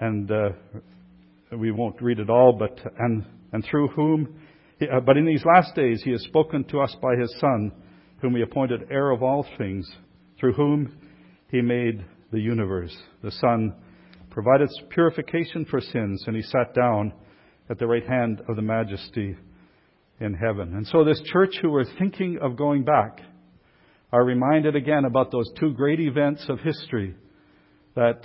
and 0.00 0.30
uh, 0.30 0.48
we 1.58 1.70
won't 1.72 2.00
read 2.00 2.18
it 2.18 2.30
all, 2.30 2.56
but 2.58 2.78
and 2.98 3.24
and 3.52 3.64
through 3.64 3.88
whom, 3.88 4.40
uh, 4.80 5.00
but 5.00 5.16
in 5.16 5.26
these 5.26 5.44
last 5.44 5.74
days 5.74 6.02
he 6.02 6.10
has 6.12 6.22
spoken 6.22 6.64
to 6.64 6.80
us 6.80 6.94
by 7.00 7.16
his 7.16 7.34
Son, 7.40 7.72
whom 8.20 8.36
he 8.36 8.42
appointed 8.42 8.88
heir 8.90 9.10
of 9.10 9.22
all 9.22 9.46
things, 9.58 9.88
through 10.38 10.52
whom 10.54 10.96
he 11.50 11.60
made 11.60 12.04
the 12.32 12.40
universe. 12.40 12.96
The 13.22 13.30
Son 13.30 13.74
provided 14.30 14.68
purification 14.90 15.64
for 15.64 15.80
sins, 15.80 16.24
and 16.26 16.36
he 16.36 16.42
sat 16.42 16.74
down 16.74 17.12
at 17.70 17.78
the 17.78 17.86
right 17.86 18.06
hand 18.06 18.42
of 18.48 18.56
the 18.56 18.62
majesty 18.62 19.36
in 20.20 20.34
heaven. 20.34 20.74
And 20.74 20.86
so 20.86 21.04
this 21.04 21.20
church 21.32 21.54
who 21.60 21.70
were 21.70 21.86
thinking 21.98 22.38
of 22.40 22.56
going 22.56 22.84
back 22.84 23.20
are 24.12 24.24
reminded 24.24 24.76
again 24.76 25.04
about 25.04 25.30
those 25.30 25.50
two 25.58 25.72
great 25.72 26.00
events 26.00 26.46
of 26.48 26.60
history 26.60 27.14
that 27.94 28.20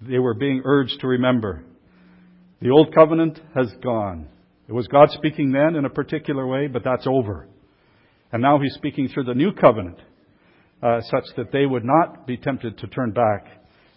they 0.00 0.18
were 0.18 0.34
being 0.34 0.62
urged 0.64 1.00
to 1.00 1.06
remember. 1.06 1.64
The 2.60 2.70
old 2.70 2.94
covenant 2.94 3.40
has 3.54 3.72
gone. 3.82 4.28
It 4.72 4.74
was 4.74 4.88
God 4.88 5.10
speaking 5.10 5.52
then 5.52 5.76
in 5.76 5.84
a 5.84 5.90
particular 5.90 6.46
way, 6.46 6.66
but 6.66 6.82
that's 6.82 7.06
over. 7.06 7.46
And 8.32 8.40
now 8.40 8.58
He's 8.58 8.72
speaking 8.72 9.06
through 9.06 9.24
the 9.24 9.34
new 9.34 9.52
covenant, 9.52 9.98
uh, 10.82 11.02
such 11.02 11.24
that 11.36 11.52
they 11.52 11.66
would 11.66 11.84
not 11.84 12.26
be 12.26 12.38
tempted 12.38 12.78
to 12.78 12.86
turn 12.86 13.10
back. 13.10 13.48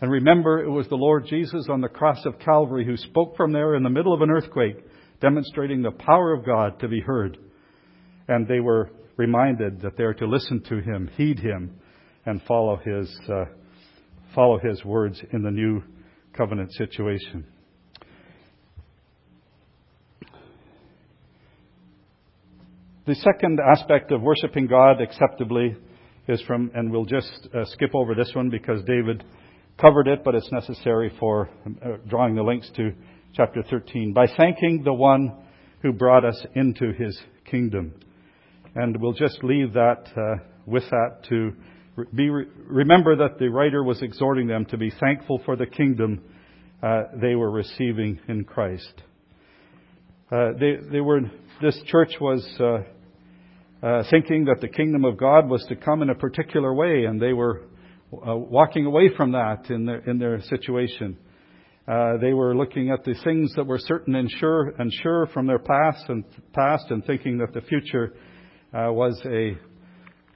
And 0.01 0.11
remember, 0.11 0.61
it 0.61 0.69
was 0.69 0.85
the 0.89 0.97
Lord 0.97 1.27
Jesus 1.27 1.67
on 1.69 1.79
the 1.79 1.87
cross 1.87 2.25
of 2.25 2.39
Calvary 2.39 2.85
who 2.85 2.97
spoke 2.97 3.37
from 3.37 3.53
there 3.53 3.75
in 3.75 3.83
the 3.83 3.89
middle 3.89 4.13
of 4.13 4.21
an 4.21 4.29
earthquake, 4.29 4.75
demonstrating 5.21 5.81
the 5.81 5.91
power 5.91 6.33
of 6.33 6.45
God 6.45 6.77
to 6.81 6.89
be 6.89 6.99
heard. 6.99 7.37
And 8.27 8.45
they 8.45 8.59
were 8.59 8.89
reminded 9.15 9.79
that 9.79 9.95
they 9.95 10.03
are 10.03 10.13
to 10.15 10.27
listen 10.27 10.61
to 10.63 10.81
Him, 10.81 11.09
heed 11.15 11.39
Him, 11.39 11.79
and 12.25 12.41
follow 12.41 12.81
His, 12.83 13.17
uh, 13.29 13.45
follow 14.35 14.59
His 14.59 14.83
words 14.83 15.21
in 15.31 15.41
the 15.41 15.51
new 15.51 15.81
covenant 16.33 16.73
situation. 16.73 17.45
The 23.07 23.13
second 23.13 23.59
aspect 23.59 24.11
of 24.11 24.23
worshiping 24.23 24.65
God 24.65 24.99
acceptably 24.99 25.75
is 26.27 26.41
from, 26.41 26.71
and 26.73 26.91
we'll 26.91 27.05
just 27.05 27.47
uh, 27.53 27.63
skip 27.65 27.93
over 27.93 28.15
this 28.15 28.31
one 28.33 28.49
because 28.49 28.83
David 28.83 29.23
covered 29.79 30.07
it, 30.07 30.23
but 30.25 30.33
it's 30.33 30.51
necessary 30.51 31.13
for 31.19 31.47
uh, 31.67 31.97
drawing 32.09 32.33
the 32.33 32.41
links 32.41 32.67
to 32.77 32.93
chapter 33.35 33.61
13. 33.61 34.11
By 34.11 34.25
thanking 34.35 34.81
the 34.83 34.93
one 34.93 35.37
who 35.83 35.93
brought 35.93 36.25
us 36.25 36.43
into 36.55 36.93
his 36.93 37.15
kingdom. 37.45 37.93
And 38.73 38.99
we'll 38.99 39.13
just 39.13 39.43
leave 39.43 39.73
that 39.73 40.07
uh, 40.17 40.43
with 40.65 40.89
that 40.89 41.25
to 41.29 41.51
be, 42.15 42.27
remember 42.31 43.15
that 43.17 43.37
the 43.37 43.49
writer 43.49 43.83
was 43.83 44.01
exhorting 44.01 44.47
them 44.47 44.65
to 44.71 44.77
be 44.77 44.91
thankful 44.99 45.43
for 45.45 45.55
the 45.55 45.67
kingdom 45.67 46.23
uh, 46.81 47.03
they 47.21 47.35
were 47.35 47.51
receiving 47.51 48.19
in 48.27 48.45
Christ. 48.45 49.03
Uh, 50.31 50.53
they, 50.59 50.77
they 50.91 51.01
were, 51.01 51.21
this 51.61 51.79
church 51.85 52.13
was 52.19 52.43
uh, 53.85 54.01
thinking 54.09 54.45
that 54.45 54.61
the 54.61 54.67
kingdom 54.67 55.05
of 55.05 55.15
God 55.15 55.47
was 55.47 55.63
to 55.69 55.75
come 55.75 56.01
in 56.01 56.09
a 56.09 56.15
particular 56.15 56.73
way, 56.73 57.05
and 57.05 57.21
they 57.21 57.33
were 57.33 57.61
uh, 58.27 58.35
walking 58.35 58.87
away 58.87 59.11
from 59.15 59.33
that 59.33 59.69
in 59.69 59.85
their, 59.85 59.99
in 60.09 60.17
their 60.17 60.41
situation. 60.41 61.15
Uh, 61.87 62.17
they 62.19 62.33
were 62.33 62.55
looking 62.55 62.89
at 62.89 63.03
the 63.03 63.13
things 63.23 63.53
that 63.55 63.67
were 63.67 63.77
certain 63.77 64.15
and 64.15 64.27
sure, 64.39 64.69
and 64.79 64.91
sure 65.03 65.27
from 65.27 65.45
their 65.45 65.59
past 65.59 66.03
and 66.09 66.23
past, 66.51 66.85
and 66.89 67.05
thinking 67.05 67.37
that 67.37 67.53
the 67.53 67.61
future 67.61 68.15
uh, 68.73 68.91
was 68.91 69.21
a 69.25 69.51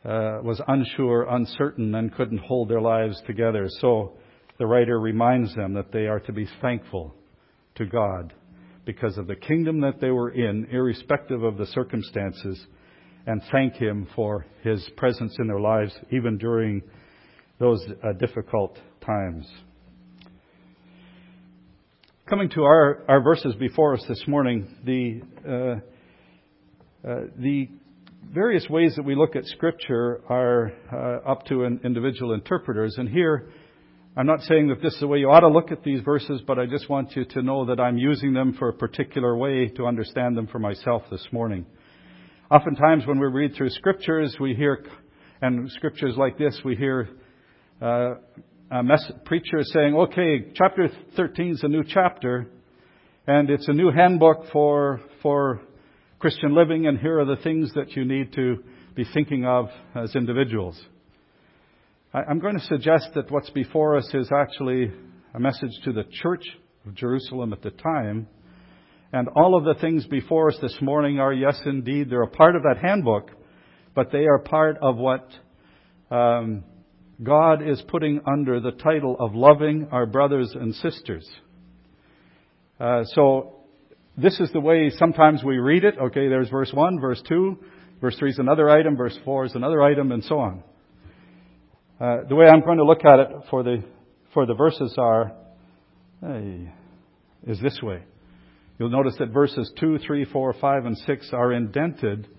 uh, 0.07 0.41
was 0.43 0.61
unsure, 0.67 1.23
uncertain, 1.29 1.95
and 1.95 2.13
couldn't 2.13 2.37
hold 2.37 2.69
their 2.69 2.79
lives 2.79 3.19
together. 3.25 3.67
So 3.79 4.13
the 4.59 4.67
writer 4.67 4.99
reminds 4.99 5.55
them 5.55 5.73
that 5.73 5.91
they 5.91 6.05
are 6.05 6.19
to 6.21 6.31
be 6.31 6.47
thankful 6.61 7.15
to 7.75 7.85
God 7.85 8.31
because 8.85 9.17
of 9.17 9.25
the 9.27 9.35
kingdom 9.35 9.81
that 9.81 9.99
they 9.99 10.11
were 10.11 10.29
in, 10.29 10.67
irrespective 10.71 11.43
of 11.43 11.57
the 11.57 11.65
circumstances, 11.65 12.65
and 13.29 13.43
thank 13.51 13.75
Him 13.75 14.07
for 14.15 14.43
His 14.63 14.89
presence 14.97 15.35
in 15.37 15.45
their 15.45 15.59
lives, 15.59 15.93
even 16.09 16.39
during 16.39 16.81
those 17.59 17.85
uh, 18.03 18.13
difficult 18.13 18.75
times. 19.05 19.47
Coming 22.27 22.49
to 22.49 22.63
our, 22.63 23.03
our 23.07 23.21
verses 23.21 23.53
before 23.59 23.93
us 23.93 24.03
this 24.09 24.23
morning, 24.27 24.75
the, 24.83 25.21
uh, 25.47 27.07
uh, 27.07 27.21
the 27.37 27.69
various 28.33 28.67
ways 28.67 28.95
that 28.95 29.03
we 29.05 29.13
look 29.13 29.35
at 29.35 29.45
Scripture 29.45 30.21
are 30.27 30.71
uh, 30.91 31.29
up 31.29 31.45
to 31.45 31.65
an 31.65 31.81
individual 31.83 32.33
interpreters. 32.33 32.95
And 32.97 33.07
here, 33.07 33.51
I'm 34.17 34.25
not 34.25 34.41
saying 34.41 34.69
that 34.69 34.81
this 34.81 34.95
is 34.95 35.01
the 35.01 35.07
way 35.07 35.19
you 35.19 35.29
ought 35.29 35.41
to 35.41 35.49
look 35.49 35.71
at 35.71 35.83
these 35.83 36.01
verses, 36.01 36.41
but 36.47 36.57
I 36.57 36.65
just 36.65 36.89
want 36.89 37.15
you 37.15 37.25
to 37.25 37.43
know 37.43 37.67
that 37.67 37.79
I'm 37.79 37.99
using 37.99 38.33
them 38.33 38.55
for 38.57 38.69
a 38.69 38.73
particular 38.73 39.37
way 39.37 39.67
to 39.67 39.85
understand 39.85 40.35
them 40.35 40.47
for 40.47 40.57
myself 40.57 41.03
this 41.11 41.27
morning. 41.31 41.67
Oftentimes, 42.51 43.05
when 43.05 43.19
we 43.19 43.27
read 43.27 43.53
through 43.55 43.69
Scriptures, 43.69 44.35
we 44.39 44.55
hear, 44.55 44.83
and 45.39 45.69
Scriptures 45.73 46.15
like 46.17 46.35
this, 46.39 46.59
we 46.65 46.75
hear 46.75 47.07
uh, 47.79 48.15
a 48.71 48.81
mess- 48.81 49.11
preacher 49.25 49.59
saying, 49.61 49.93
okay, 49.93 50.47
chapter 50.55 50.89
13 51.15 51.51
is 51.51 51.63
a 51.63 51.67
new 51.67 51.83
chapter, 51.87 52.47
and 53.27 53.51
it's 53.51 53.67
a 53.67 53.71
new 53.71 53.91
handbook 53.91 54.45
for, 54.51 54.99
for 55.21 55.61
Christian 56.17 56.55
living, 56.55 56.87
and 56.87 56.97
here 56.97 57.19
are 57.19 57.25
the 57.25 57.39
things 57.43 57.71
that 57.75 57.91
you 57.91 58.03
need 58.03 58.33
to 58.33 58.63
be 58.95 59.05
thinking 59.13 59.45
of 59.45 59.67
as 59.93 60.15
individuals. 60.15 60.83
I, 62.15 62.21
I'm 62.21 62.39
going 62.39 62.57
to 62.57 62.65
suggest 62.65 63.09
that 63.13 63.29
what's 63.29 63.51
before 63.51 63.95
us 63.95 64.09
is 64.15 64.31
actually 64.35 64.91
a 65.35 65.39
message 65.39 65.69
to 65.83 65.93
the 65.93 66.05
church 66.23 66.45
of 66.87 66.95
Jerusalem 66.95 67.53
at 67.53 67.61
the 67.61 67.69
time. 67.69 68.27
And 69.11 69.27
all 69.29 69.55
of 69.55 69.63
the 69.63 69.79
things 69.81 70.05
before 70.05 70.49
us 70.49 70.57
this 70.61 70.77
morning 70.81 71.19
are, 71.19 71.33
yes, 71.33 71.59
indeed, 71.65 72.09
they're 72.09 72.21
a 72.21 72.27
part 72.27 72.55
of 72.55 72.63
that 72.63 72.77
handbook, 72.81 73.31
but 73.95 74.11
they 74.11 74.25
are 74.25 74.37
part 74.37 74.77
of 74.81 74.97
what 74.97 75.27
um, 76.11 76.63
God 77.23 77.67
is 77.67 77.81
putting 77.87 78.21
under 78.27 78.59
the 78.59 78.71
title 78.71 79.17
of 79.19 79.33
loving 79.33 79.87
our 79.91 80.05
brothers 80.05 80.53
and 80.53 80.75
sisters. 80.75 81.27
Uh, 82.79 83.03
so 83.15 83.55
this 84.15 84.39
is 84.39 84.51
the 84.53 84.59
way 84.59 84.91
sometimes 84.97 85.43
we 85.43 85.57
read 85.57 85.83
it. 85.83 85.95
Okay, 85.97 86.27
there's 86.27 86.49
verse 86.49 86.71
1, 86.71 86.99
verse 86.99 87.21
2, 87.27 87.57
verse 87.99 88.15
3 88.19 88.29
is 88.29 88.39
another 88.39 88.69
item, 88.69 88.95
verse 88.95 89.17
4 89.25 89.45
is 89.45 89.55
another 89.55 89.81
item, 89.81 90.11
and 90.11 90.23
so 90.23 90.39
on. 90.39 90.63
Uh, 91.99 92.17
the 92.29 92.35
way 92.35 92.45
I'm 92.47 92.61
going 92.61 92.77
to 92.77 92.85
look 92.85 93.03
at 93.03 93.19
it 93.19 93.27
for 93.49 93.63
the, 93.63 93.83
for 94.33 94.45
the 94.45 94.53
verses 94.53 94.95
are, 94.99 95.33
hey, 96.21 96.71
is 97.47 97.59
this 97.59 97.79
way. 97.81 98.03
You'll 98.79 98.89
notice 98.89 99.15
that 99.19 99.33
verses 99.33 99.69
2, 99.77 99.99
3, 99.99 100.23
4, 100.23 100.53
5, 100.53 100.85
and 100.85 100.97
6 100.97 101.29
are 101.33 101.51
indented 101.51 102.29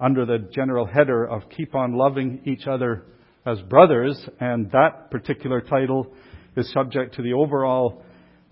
under 0.00 0.26
the 0.26 0.48
general 0.52 0.84
header 0.84 1.24
of 1.24 1.48
keep 1.56 1.72
on 1.76 1.96
loving 1.96 2.40
each 2.44 2.66
other 2.66 3.04
as 3.46 3.60
brothers, 3.62 4.28
and 4.40 4.68
that 4.72 5.08
particular 5.12 5.60
title 5.60 6.12
is 6.56 6.70
subject 6.72 7.14
to 7.14 7.22
the 7.22 7.32
overall 7.32 8.02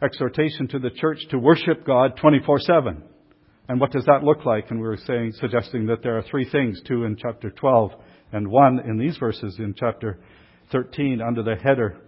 exhortation 0.00 0.68
to 0.68 0.78
the 0.78 0.90
church 0.90 1.18
to 1.30 1.38
worship 1.38 1.85
God 1.85 2.16
24 2.16 2.61
7. 2.61 3.02
And 3.68 3.80
what 3.80 3.90
does 3.90 4.04
that 4.04 4.23
look 4.23 4.45
like? 4.45 4.71
And 4.71 4.80
we 4.80 4.87
were 4.87 4.97
saying, 4.97 5.33
suggesting 5.40 5.87
that 5.87 6.04
there 6.04 6.16
are 6.16 6.23
three 6.23 6.49
things, 6.49 6.80
two 6.87 7.02
in 7.04 7.16
chapter 7.16 7.50
12 7.50 7.90
and 8.33 8.47
one 8.47 8.78
in 8.88 8.99
these 8.99 9.16
verses 9.16 9.56
in 9.59 9.75
chapter 9.76 10.21
13 10.71 11.21
under 11.21 11.42
the 11.42 11.56
header 11.56 11.99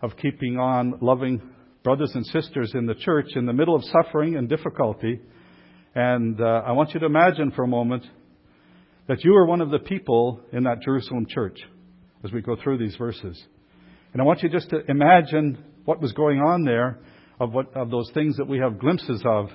of 0.00 0.16
keeping 0.16 0.58
on 0.58 0.98
loving 1.00 1.42
brothers 1.82 2.12
and 2.14 2.24
sisters 2.26 2.72
in 2.74 2.86
the 2.86 2.94
church 2.94 3.26
in 3.34 3.46
the 3.46 3.52
middle 3.52 3.74
of 3.74 3.82
suffering 3.84 4.36
and 4.36 4.48
difficulty. 4.48 5.20
And 5.94 6.40
uh, 6.40 6.62
I 6.66 6.72
want 6.72 6.94
you 6.94 7.00
to 7.00 7.06
imagine 7.06 7.50
for 7.50 7.64
a 7.64 7.68
moment 7.68 8.04
that 9.08 9.24
you 9.24 9.34
are 9.36 9.46
one 9.46 9.60
of 9.60 9.70
the 9.70 9.78
people 9.78 10.40
in 10.52 10.64
that 10.64 10.80
Jerusalem 10.80 11.26
church 11.28 11.58
as 12.24 12.32
we 12.32 12.40
go 12.40 12.56
through 12.62 12.78
these 12.78 12.96
verses. 12.96 13.42
And 14.12 14.22
I 14.22 14.24
want 14.24 14.42
you 14.42 14.48
just 14.48 14.70
to 14.70 14.78
imagine 14.88 15.62
what 15.84 16.00
was 16.00 16.12
going 16.12 16.38
on 16.38 16.64
there 16.64 16.98
of, 17.40 17.52
what, 17.52 17.74
of 17.76 17.90
those 17.90 18.10
things 18.14 18.36
that 18.36 18.46
we 18.46 18.58
have 18.58 18.78
glimpses 18.78 19.22
of 19.26 19.48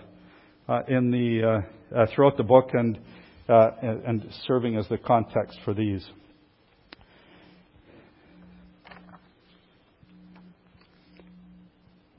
uh, 0.67 0.81
in 0.87 1.11
the, 1.11 1.61
uh, 1.95 1.97
uh, 1.97 2.05
throughout 2.13 2.35
the 2.35 2.43
book 2.43 2.71
and, 2.73 2.99
uh, 3.47 3.69
and 3.81 4.27
serving 4.45 4.77
as 4.77 4.87
the 4.89 4.97
context 4.97 5.57
for 5.63 5.73
these. 5.73 6.05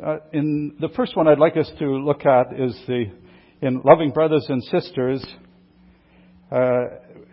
Uh, 0.00 0.18
in 0.32 0.76
the 0.78 0.88
first 0.90 1.16
one 1.16 1.26
I'd 1.26 1.40
like 1.40 1.56
us 1.56 1.68
to 1.80 1.86
look 1.86 2.24
at 2.24 2.52
is 2.56 2.80
the 2.86 3.06
in 3.60 3.82
loving 3.84 4.12
brothers 4.12 4.46
and 4.48 4.62
sisters. 4.62 5.26
Uh, 6.52 6.84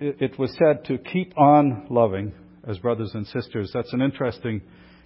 it, 0.02 0.20
it 0.20 0.40
was 0.40 0.52
said 0.58 0.84
to 0.86 0.98
keep 0.98 1.38
on 1.38 1.86
loving 1.92 2.34
as 2.68 2.80
brothers 2.80 3.12
and 3.14 3.28
sisters. 3.28 3.70
That's 3.72 3.94
an 3.94 4.02
interesting 4.02 4.64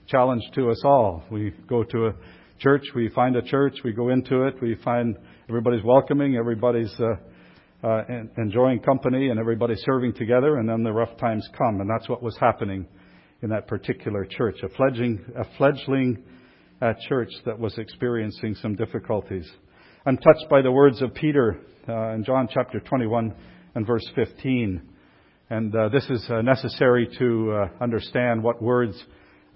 challenge 0.08 0.44
to 0.56 0.70
us 0.70 0.82
all. 0.86 1.26
We 1.30 1.52
go 1.68 1.84
to 1.84 2.08
a 2.08 2.14
church, 2.60 2.84
we 2.96 3.10
find 3.10 3.36
a 3.36 3.42
church, 3.42 3.76
we 3.84 3.92
go 3.92 4.08
into 4.08 4.44
it, 4.44 4.62
we 4.62 4.76
find 4.76 5.18
everybody's 5.50 5.84
welcoming, 5.84 6.38
everybody's 6.38 6.96
uh, 6.98 7.86
uh, 7.86 8.04
enjoying 8.38 8.80
company, 8.80 9.32
and 9.32 9.38
everybody's 9.38 9.82
serving 9.82 10.14
together, 10.14 10.60
and 10.60 10.70
then 10.70 10.84
the 10.84 10.94
rough 10.94 11.18
times 11.18 11.46
come. 11.58 11.82
And 11.82 11.90
that's 11.90 12.08
what 12.08 12.24
was 12.24 12.38
happening 12.40 12.88
in 13.42 13.50
that 13.50 13.68
particular 13.68 14.26
church. 14.26 14.60
A 14.64 14.70
fledgling, 14.70 15.26
a 15.38 15.44
fledgling 15.58 16.24
uh, 16.82 16.94
church 17.08 17.32
that 17.46 17.60
was 17.60 17.78
experiencing 17.78 18.56
some 18.56 18.76
difficulties. 18.76 19.50
I'm 20.06 20.18
touched 20.18 20.50
by 20.50 20.62
the 20.62 20.72
words 20.72 21.02
of 21.02 21.14
Peter 21.14 21.60
uh, 21.88 22.14
in 22.14 22.24
John 22.24 22.48
chapter 22.52 22.80
21 22.80 23.34
and 23.76 23.86
verse 23.86 24.08
15. 24.16 24.82
And 25.50 25.76
uh, 25.76 25.90
this 25.90 26.06
is 26.10 26.26
uh, 26.30 26.42
necessary 26.42 27.10
to 27.18 27.52
uh, 27.52 27.84
understand 27.84 28.44
what 28.44 28.62
words 28.62 29.04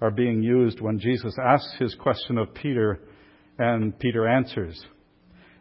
are 0.00 0.10
being 0.10 0.42
used 0.42 0.80
when 0.80 0.98
Jesus 0.98 1.34
asks 1.42 1.74
his 1.78 1.94
question 1.94 2.36
of 2.36 2.52
Peter 2.52 3.00
and 3.58 3.98
Peter 3.98 4.28
answers. 4.28 4.78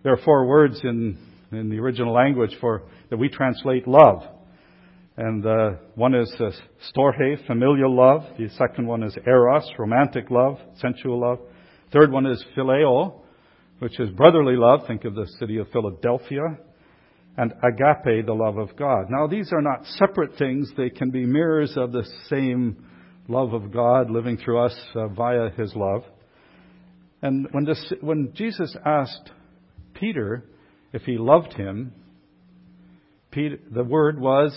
There 0.03 0.11
are 0.11 0.21
four 0.25 0.45
words 0.45 0.81
in, 0.83 1.17
in 1.51 1.69
the 1.69 1.79
original 1.79 2.13
language 2.13 2.57
for 2.59 2.83
that 3.09 3.17
we 3.17 3.29
translate 3.29 3.87
love. 3.87 4.23
And 5.15 5.45
uh, 5.45 5.69
one 5.95 6.15
is 6.15 6.33
uh, 6.39 6.49
storge, 6.91 7.45
familial 7.45 7.95
love. 7.95 8.23
The 8.37 8.49
second 8.57 8.87
one 8.87 9.03
is 9.03 9.15
eros, 9.25 9.69
romantic 9.77 10.31
love, 10.31 10.57
sensual 10.77 11.21
love. 11.21 11.39
Third 11.93 12.11
one 12.11 12.25
is 12.25 12.43
phileo, 12.57 13.21
which 13.79 13.99
is 13.99 14.09
brotherly 14.09 14.55
love. 14.57 14.81
Think 14.87 15.05
of 15.05 15.15
the 15.15 15.27
city 15.39 15.57
of 15.57 15.69
Philadelphia 15.69 16.57
and 17.37 17.53
agape, 17.63 18.25
the 18.25 18.33
love 18.33 18.57
of 18.57 18.75
God. 18.75 19.05
Now, 19.09 19.27
these 19.27 19.51
are 19.53 19.61
not 19.61 19.85
separate 19.97 20.37
things. 20.37 20.71
They 20.75 20.89
can 20.89 21.11
be 21.11 21.25
mirrors 21.25 21.73
of 21.77 21.91
the 21.91 22.05
same 22.29 22.85
love 23.27 23.53
of 23.53 23.71
God 23.71 24.09
living 24.09 24.37
through 24.37 24.65
us 24.65 24.75
uh, 24.95 25.07
via 25.07 25.49
His 25.55 25.73
love. 25.75 26.03
And 27.21 27.47
when, 27.51 27.63
this, 27.63 27.93
when 28.01 28.33
Jesus 28.35 28.75
asked 28.85 29.31
Peter 29.93 30.43
if 30.91 31.03
he 31.03 31.17
loved 31.17 31.53
him, 31.53 31.93
Peter, 33.31 33.57
the 33.71 33.83
word 33.83 34.19
was 34.19 34.53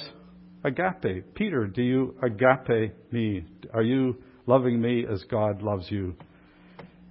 agape. 0.64 1.34
Peter, 1.34 1.66
do 1.66 1.82
you 1.82 2.16
agape 2.22 2.92
me? 3.12 3.44
Are 3.72 3.84
you 3.84 4.16
loving 4.46 4.80
me 4.80 5.04
as 5.10 5.22
God 5.30 5.62
loves 5.62 5.86
you? 5.90 6.16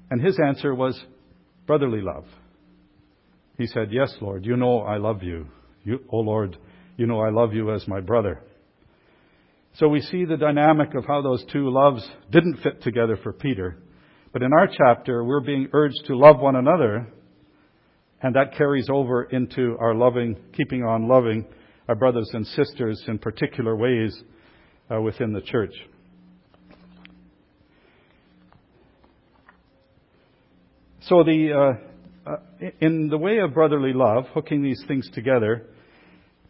And 0.10 0.22
his 0.22 0.40
answer 0.40 0.74
was 0.74 1.00
brotherly 1.66 2.02
love. 2.02 2.26
He 3.58 3.68
said, 3.68 3.90
Yes, 3.92 4.14
Lord, 4.22 4.46
you 4.46 4.56
know 4.58 4.80
I 4.80 4.98
love 4.98 5.24
you. 5.24 5.48
you. 5.84 6.00
Oh, 6.12 6.20
Lord, 6.20 6.58
you 6.98 7.08
know 7.08 7.22
I 7.22 7.30
love 7.30 7.54
you 7.54 7.74
as 7.74 7.88
my 7.88 8.02
brother. 8.02 8.42
So 9.76 9.90
we 9.90 10.02
see 10.02 10.24
the 10.26 10.38
dynamic 10.38 10.94
of 10.96 11.06
how 11.06 11.22
those 11.22 11.44
two 11.52 11.70
loves 11.70 12.08
didn't 12.32 12.62
fit 12.62 12.82
together 12.82 13.18
for 13.22 13.34
Peter. 13.34 13.78
But 14.32 14.42
in 14.42 14.54
our 14.54 14.68
chapter, 14.68 15.24
we're 15.24 15.42
being 15.42 15.70
urged 15.74 16.06
to 16.08 16.18
love 16.18 16.40
one 16.40 16.56
another, 16.56 17.08
and 18.22 18.36
that 18.36 18.56
carries 18.58 18.88
over 18.90 19.24
into 19.24 19.78
our 19.80 19.94
loving, 19.94 20.38
keeping 20.56 20.84
on 20.84 21.08
loving 21.08 21.46
our 21.88 21.96
brothers 21.96 22.30
and 22.34 22.46
sisters 22.48 23.04
in 23.08 23.20
particular 23.20 23.76
ways 23.76 24.18
uh, 24.94 25.02
within 25.02 25.34
the 25.34 25.42
church. 25.42 25.74
So 31.08 31.24
the 31.24 31.78
uh, 32.26 32.32
uh, 32.32 32.38
in 32.82 33.10
the 33.10 33.18
way 33.20 33.38
of 33.38 33.54
brotherly 33.54 33.94
love, 33.94 34.26
hooking 34.34 34.64
these 34.64 34.84
things 34.88 35.08
together, 35.14 35.68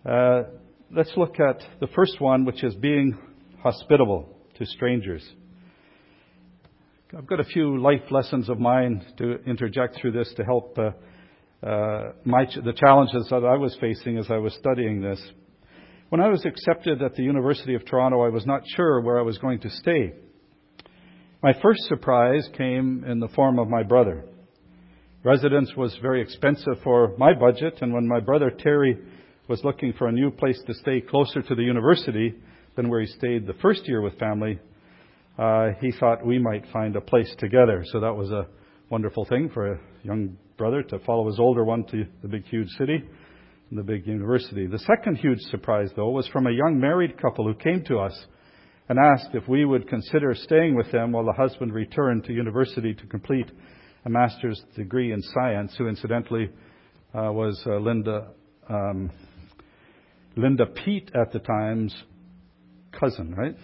uh, 0.09 0.43
let's 0.89 1.11
look 1.17 1.41
at 1.41 1.61
the 1.81 1.87
first 1.87 2.21
one, 2.21 2.45
which 2.45 2.63
is 2.63 2.73
being 2.75 3.17
hospitable 3.61 4.29
to 4.57 4.65
strangers. 4.65 5.27
I've 7.17 7.27
got 7.27 7.41
a 7.41 7.43
few 7.43 7.81
life 7.81 8.03
lessons 8.11 8.47
of 8.47 8.57
mine 8.57 9.05
to 9.17 9.43
interject 9.43 9.99
through 9.99 10.13
this 10.13 10.33
to 10.37 10.45
help 10.45 10.77
uh, 10.77 10.91
uh, 11.65 12.13
my, 12.23 12.45
the 12.45 12.73
challenges 12.73 13.27
that 13.29 13.43
I 13.43 13.57
was 13.57 13.75
facing 13.81 14.17
as 14.17 14.27
I 14.31 14.37
was 14.37 14.53
studying 14.53 15.01
this. 15.01 15.21
When 16.07 16.21
I 16.21 16.29
was 16.29 16.45
accepted 16.45 17.01
at 17.01 17.15
the 17.15 17.23
University 17.23 17.75
of 17.75 17.85
Toronto, 17.85 18.21
I 18.21 18.29
was 18.29 18.45
not 18.45 18.61
sure 18.77 19.01
where 19.01 19.19
I 19.19 19.23
was 19.23 19.37
going 19.37 19.59
to 19.61 19.69
stay. 19.69 20.13
My 21.43 21.51
first 21.61 21.81
surprise 21.89 22.47
came 22.57 23.03
in 23.05 23.19
the 23.19 23.27
form 23.27 23.59
of 23.59 23.67
my 23.67 23.83
brother. 23.83 24.23
Residence 25.25 25.75
was 25.75 25.97
very 26.03 26.21
expensive 26.21 26.75
for 26.83 27.15
my 27.17 27.33
budget, 27.33 27.79
and 27.81 27.91
when 27.91 28.07
my 28.07 28.19
brother 28.19 28.51
Terry 28.51 28.95
was 29.47 29.59
looking 29.63 29.91
for 29.93 30.07
a 30.07 30.11
new 30.11 30.29
place 30.29 30.61
to 30.67 30.73
stay 30.75 31.01
closer 31.01 31.41
to 31.41 31.55
the 31.55 31.63
university 31.63 32.35
than 32.75 32.89
where 32.89 33.01
he 33.01 33.07
stayed 33.07 33.47
the 33.47 33.55
first 33.55 33.88
year 33.88 34.01
with 34.01 34.19
family, 34.19 34.59
uh, 35.39 35.69
he 35.81 35.91
thought 35.99 36.23
we 36.23 36.38
might 36.38 36.63
find 36.71 36.95
a 36.95 37.01
place 37.01 37.33
together. 37.39 37.83
So 37.91 38.01
that 38.01 38.15
was 38.15 38.29
a 38.29 38.45
wonderful 38.91 39.25
thing 39.25 39.49
for 39.51 39.73
a 39.73 39.79
young 40.03 40.38
brother 40.57 40.83
to 40.83 40.99
follow 40.99 41.25
his 41.25 41.39
older 41.39 41.65
one 41.65 41.85
to 41.85 42.05
the 42.21 42.27
big, 42.27 42.45
huge 42.45 42.69
city 42.77 43.03
and 43.71 43.79
the 43.79 43.83
big 43.83 44.05
university. 44.05 44.67
The 44.67 44.77
second 44.77 45.15
huge 45.15 45.39
surprise, 45.49 45.89
though, 45.95 46.11
was 46.11 46.27
from 46.27 46.45
a 46.45 46.51
young 46.51 46.79
married 46.79 47.19
couple 47.19 47.47
who 47.47 47.55
came 47.55 47.83
to 47.85 47.97
us 47.97 48.27
and 48.89 48.99
asked 48.99 49.33
if 49.33 49.47
we 49.47 49.65
would 49.65 49.89
consider 49.89 50.35
staying 50.35 50.75
with 50.75 50.91
them 50.91 51.13
while 51.13 51.25
the 51.25 51.33
husband 51.33 51.73
returned 51.73 52.25
to 52.25 52.31
university 52.31 52.93
to 52.93 53.07
complete 53.07 53.49
a 54.05 54.09
master's 54.09 54.61
degree 54.75 55.11
in 55.11 55.21
science, 55.21 55.73
who 55.77 55.87
incidentally 55.87 56.49
uh, 57.13 57.31
was 57.31 57.61
uh, 57.65 57.77
Linda 57.77 58.27
um, 58.69 59.11
Linda 60.35 60.65
Peet 60.65 61.11
at 61.15 61.31
the 61.31 61.39
time's 61.39 61.95
cousin, 62.99 63.33
right? 63.35 63.55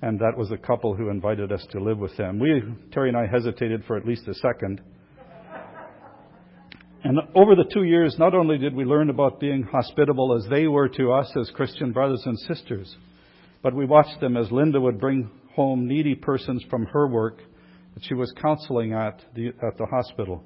And 0.00 0.20
that 0.20 0.36
was 0.36 0.48
the 0.48 0.56
couple 0.56 0.94
who 0.94 1.10
invited 1.10 1.50
us 1.50 1.66
to 1.72 1.80
live 1.80 1.98
with 1.98 2.16
them. 2.16 2.38
We, 2.38 2.62
Terry 2.92 3.08
and 3.08 3.18
I, 3.18 3.26
hesitated 3.26 3.82
for 3.86 3.96
at 3.96 4.06
least 4.06 4.28
a 4.28 4.34
second. 4.34 4.80
And 7.02 7.18
over 7.34 7.56
the 7.56 7.68
two 7.72 7.82
years, 7.82 8.16
not 8.18 8.34
only 8.34 8.58
did 8.58 8.74
we 8.74 8.84
learn 8.84 9.10
about 9.10 9.40
being 9.40 9.64
hospitable 9.64 10.36
as 10.36 10.48
they 10.50 10.68
were 10.68 10.88
to 10.90 11.12
us 11.12 11.32
as 11.40 11.50
Christian 11.50 11.92
brothers 11.92 12.22
and 12.26 12.38
sisters, 12.40 12.94
but 13.62 13.74
we 13.74 13.86
watched 13.86 14.20
them 14.20 14.36
as 14.36 14.52
Linda 14.52 14.80
would 14.80 15.00
bring 15.00 15.30
home 15.54 15.88
needy 15.88 16.14
persons 16.14 16.64
from 16.70 16.86
her 16.86 17.08
work 17.08 17.40
that 17.98 18.06
she 18.06 18.14
was 18.14 18.32
counseling 18.40 18.92
at 18.92 19.20
the, 19.34 19.48
at 19.48 19.76
the 19.76 19.86
hospital. 19.86 20.44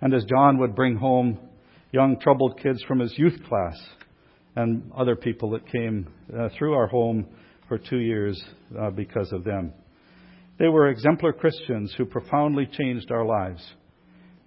And 0.00 0.14
as 0.14 0.24
John 0.24 0.58
would 0.58 0.74
bring 0.74 0.96
home 0.96 1.38
young 1.92 2.18
troubled 2.18 2.58
kids 2.62 2.82
from 2.88 2.98
his 2.98 3.12
youth 3.18 3.38
class 3.46 3.78
and 4.56 4.90
other 4.96 5.14
people 5.14 5.50
that 5.50 5.70
came 5.70 6.08
uh, 6.34 6.48
through 6.56 6.72
our 6.72 6.86
home 6.86 7.26
for 7.68 7.76
two 7.76 7.98
years 7.98 8.42
uh, 8.80 8.88
because 8.88 9.30
of 9.32 9.44
them. 9.44 9.74
They 10.58 10.68
were 10.68 10.88
exemplar 10.88 11.34
Christians 11.34 11.94
who 11.98 12.06
profoundly 12.06 12.66
changed 12.66 13.10
our 13.10 13.26
lives. 13.26 13.62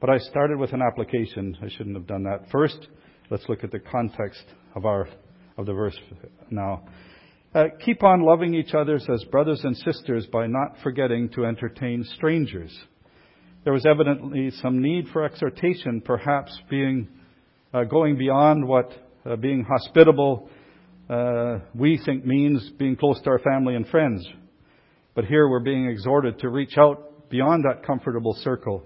But 0.01 0.09
I 0.09 0.17
started 0.17 0.57
with 0.57 0.73
an 0.73 0.81
application. 0.81 1.55
I 1.61 1.69
shouldn't 1.69 1.95
have 1.95 2.07
done 2.07 2.23
that. 2.23 2.49
First, 2.51 2.87
let's 3.29 3.47
look 3.47 3.63
at 3.63 3.71
the 3.71 3.79
context 3.79 4.43
of 4.75 4.85
our 4.85 5.07
of 5.57 5.67
the 5.67 5.73
verse 5.73 5.97
now. 6.49 6.83
Uh, 7.55 7.69
keep 7.85 8.03
on 8.03 8.21
loving 8.21 8.53
each 8.53 8.73
other 8.73 8.95
as 8.95 9.23
brothers 9.31 9.61
and 9.63 9.77
sisters 9.77 10.27
by 10.29 10.45
not 10.45 10.75
forgetting 10.83 11.29
to 11.29 11.45
entertain 11.45 12.03
strangers. 12.17 12.77
There 13.63 13.71
was 13.71 13.85
evidently 13.85 14.51
some 14.61 14.81
need 14.81 15.07
for 15.13 15.23
exhortation, 15.23 16.01
perhaps 16.01 16.51
being 16.69 17.07
uh, 17.73 17.85
going 17.85 18.17
beyond 18.17 18.67
what 18.67 18.91
uh, 19.25 19.37
being 19.37 19.63
hospitable 19.63 20.49
uh, 21.09 21.59
we 21.73 21.97
think 22.05 22.25
means 22.25 22.71
being 22.77 22.97
close 22.97 23.21
to 23.21 23.29
our 23.29 23.39
family 23.39 23.75
and 23.75 23.87
friends. 23.87 24.27
But 25.13 25.23
here 25.23 25.47
we're 25.47 25.61
being 25.61 25.85
exhorted 25.85 26.39
to 26.39 26.49
reach 26.49 26.77
out 26.77 27.29
beyond 27.29 27.63
that 27.63 27.85
comfortable 27.85 28.35
circle 28.41 28.83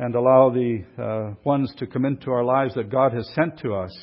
and 0.00 0.16
allow 0.16 0.50
the 0.50 0.84
uh, 1.00 1.34
ones 1.44 1.72
to 1.78 1.86
come 1.86 2.06
into 2.06 2.32
our 2.32 2.42
lives 2.42 2.74
that 2.74 2.90
God 2.90 3.12
has 3.12 3.30
sent 3.36 3.60
to 3.60 3.74
us 3.74 3.96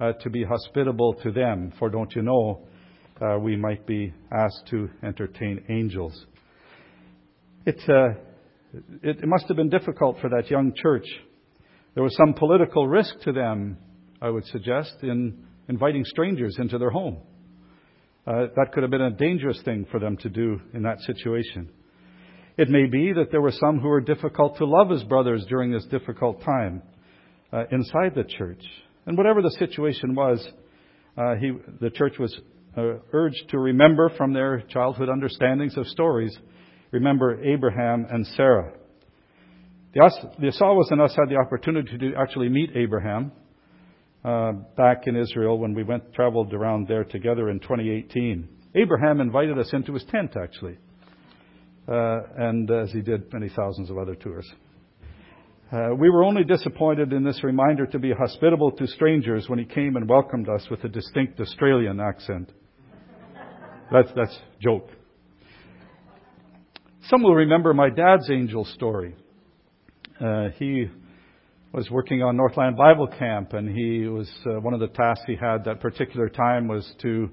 uh, 0.00 0.12
to 0.22 0.30
be 0.30 0.44
hospitable 0.44 1.14
to 1.24 1.32
them. 1.32 1.72
For 1.80 1.90
don't 1.90 2.14
you 2.14 2.22
know, 2.22 2.68
uh, 3.20 3.38
we 3.38 3.56
might 3.56 3.86
be 3.86 4.12
asked 4.30 4.66
to 4.70 4.88
entertain 5.02 5.64
angels. 5.68 6.26
It, 7.66 7.80
uh, 7.88 8.18
it, 9.02 9.20
it 9.20 9.26
must 9.26 9.46
have 9.48 9.56
been 9.56 9.70
difficult 9.70 10.18
for 10.20 10.30
that 10.30 10.50
young 10.50 10.72
church. 10.74 11.06
There 11.94 12.02
was 12.02 12.16
some 12.16 12.34
political 12.34 12.86
risk 12.86 13.20
to 13.22 13.32
them, 13.32 13.78
I 14.22 14.30
would 14.30 14.44
suggest, 14.46 14.94
in 15.02 15.44
inviting 15.68 16.04
strangers 16.04 16.56
into 16.58 16.78
their 16.78 16.90
home. 16.90 17.18
Uh, 18.26 18.46
that 18.56 18.72
could 18.72 18.82
have 18.82 18.90
been 18.90 19.00
a 19.00 19.10
dangerous 19.10 19.60
thing 19.64 19.86
for 19.90 19.98
them 19.98 20.16
to 20.18 20.28
do 20.28 20.60
in 20.74 20.82
that 20.82 21.00
situation. 21.00 21.70
It 22.56 22.68
may 22.68 22.86
be 22.86 23.12
that 23.14 23.30
there 23.30 23.40
were 23.40 23.52
some 23.52 23.78
who 23.78 23.88
were 23.88 24.00
difficult 24.00 24.58
to 24.58 24.64
love 24.64 24.92
as 24.92 25.02
brothers 25.04 25.46
during 25.48 25.72
this 25.72 25.86
difficult 25.86 26.42
time 26.42 26.82
uh, 27.52 27.64
inside 27.70 28.14
the 28.14 28.24
church. 28.24 28.62
And 29.06 29.16
whatever 29.16 29.40
the 29.40 29.56
situation 29.58 30.14
was, 30.14 30.46
uh, 31.16 31.34
he, 31.40 31.52
the 31.80 31.90
church 31.90 32.18
was 32.18 32.38
urged 32.76 33.48
to 33.50 33.58
remember 33.58 34.10
from 34.16 34.32
their 34.32 34.62
childhood 34.68 35.08
understandings 35.08 35.76
of 35.76 35.86
stories, 35.86 36.36
remember 36.90 37.42
Abraham 37.42 38.06
and 38.10 38.26
Sarah. 38.28 38.72
The, 39.94 40.10
the 40.38 40.46
Asawas 40.48 40.90
and 40.90 41.00
us 41.00 41.14
had 41.16 41.28
the 41.28 41.36
opportunity 41.36 41.96
to 41.98 42.12
actually 42.16 42.48
meet 42.48 42.70
Abraham 42.76 43.32
uh, 44.24 44.52
back 44.76 45.06
in 45.06 45.16
Israel 45.16 45.58
when 45.58 45.74
we 45.74 45.82
went 45.82 46.12
traveled 46.12 46.52
around 46.52 46.88
there 46.88 47.04
together 47.04 47.50
in 47.50 47.60
2018. 47.60 48.48
Abraham 48.74 49.20
invited 49.20 49.58
us 49.58 49.70
into 49.72 49.94
his 49.94 50.04
tent, 50.10 50.36
actually 50.36 50.78
uh, 51.88 52.20
and 52.36 52.70
as 52.70 52.92
he 52.92 53.00
did 53.00 53.32
many 53.32 53.48
thousands 53.48 53.90
of 53.90 53.98
other 53.98 54.14
tours. 54.14 54.50
Uh, 55.70 55.90
we 55.98 56.08
were 56.08 56.24
only 56.24 56.44
disappointed 56.44 57.12
in 57.12 57.22
this 57.22 57.44
reminder 57.44 57.84
to 57.84 57.98
be 57.98 58.10
hospitable 58.10 58.72
to 58.72 58.86
strangers 58.86 59.50
when 59.50 59.58
he 59.58 59.66
came 59.66 59.96
and 59.96 60.08
welcomed 60.08 60.48
us 60.48 60.66
with 60.70 60.82
a 60.84 60.88
distinct 60.88 61.38
Australian 61.40 62.00
accent. 62.00 62.50
That's 63.92 64.08
that's 64.16 64.38
joke. 64.62 64.88
Some 67.10 67.22
will 67.22 67.34
remember 67.34 67.74
my 67.74 67.90
dad's 67.90 68.30
angel 68.30 68.64
story. 68.64 69.14
Uh, 70.18 70.48
he 70.58 70.86
was 71.74 71.90
working 71.90 72.22
on 72.22 72.34
Northland 72.34 72.78
Bible 72.78 73.06
Camp, 73.06 73.52
and 73.52 73.68
he 73.68 74.08
was 74.08 74.30
uh, 74.46 74.60
one 74.60 74.72
of 74.72 74.80
the 74.80 74.88
tasks 74.88 75.24
he 75.26 75.36
had 75.36 75.64
that 75.66 75.80
particular 75.80 76.30
time 76.30 76.66
was 76.66 76.90
to 77.02 77.28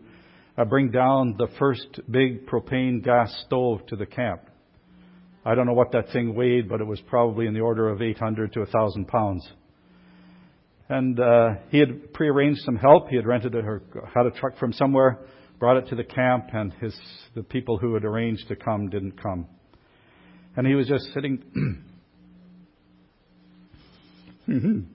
uh, 0.58 0.66
bring 0.66 0.92
down 0.92 1.36
the 1.38 1.48
first 1.58 2.02
big 2.12 2.46
propane 2.48 3.02
gas 3.02 3.34
stove 3.46 3.86
to 3.88 3.96
the 3.96 4.06
camp. 4.06 4.42
I 5.48 5.54
don't 5.54 5.68
know 5.68 5.74
what 5.74 5.92
that 5.92 6.10
thing 6.12 6.34
weighed, 6.34 6.68
but 6.68 6.82
it 6.82 6.86
was 6.86 7.00
probably 7.02 7.46
in 7.46 7.54
the 7.54 7.60
order 7.60 7.88
of 7.90 8.02
800 8.02 8.54
to 8.54 8.62
1,000 8.62 9.08
pounds. 9.08 9.48
And 10.90 11.20
uh, 11.20 11.50
he 11.70 11.78
had 11.78 12.14
prearranged 12.14 12.62
some 12.62 12.78
help. 12.78 13.10
He 13.10 13.16
had 13.16 13.28
rented 13.28 13.54
a, 13.54 13.60
or 13.60 13.84
had 14.14 14.26
a 14.26 14.32
truck 14.32 14.58
from 14.58 14.74
somewhere, 14.74 15.20
brought 15.60 15.78
it 15.78 15.88
to 15.90 15.96
the 15.96 16.04
camp, 16.04 16.50
and 16.52 16.74
his 16.74 17.00
the 17.36 17.44
people 17.44 17.78
who 17.78 17.94
had 17.94 18.04
arranged 18.04 18.48
to 18.48 18.56
come 18.56 18.90
didn't 18.90 19.22
come. 19.22 19.46
And 20.58 20.66
he 20.66 20.74
was 20.74 20.88
just 20.88 21.06
sitting. 21.14 21.44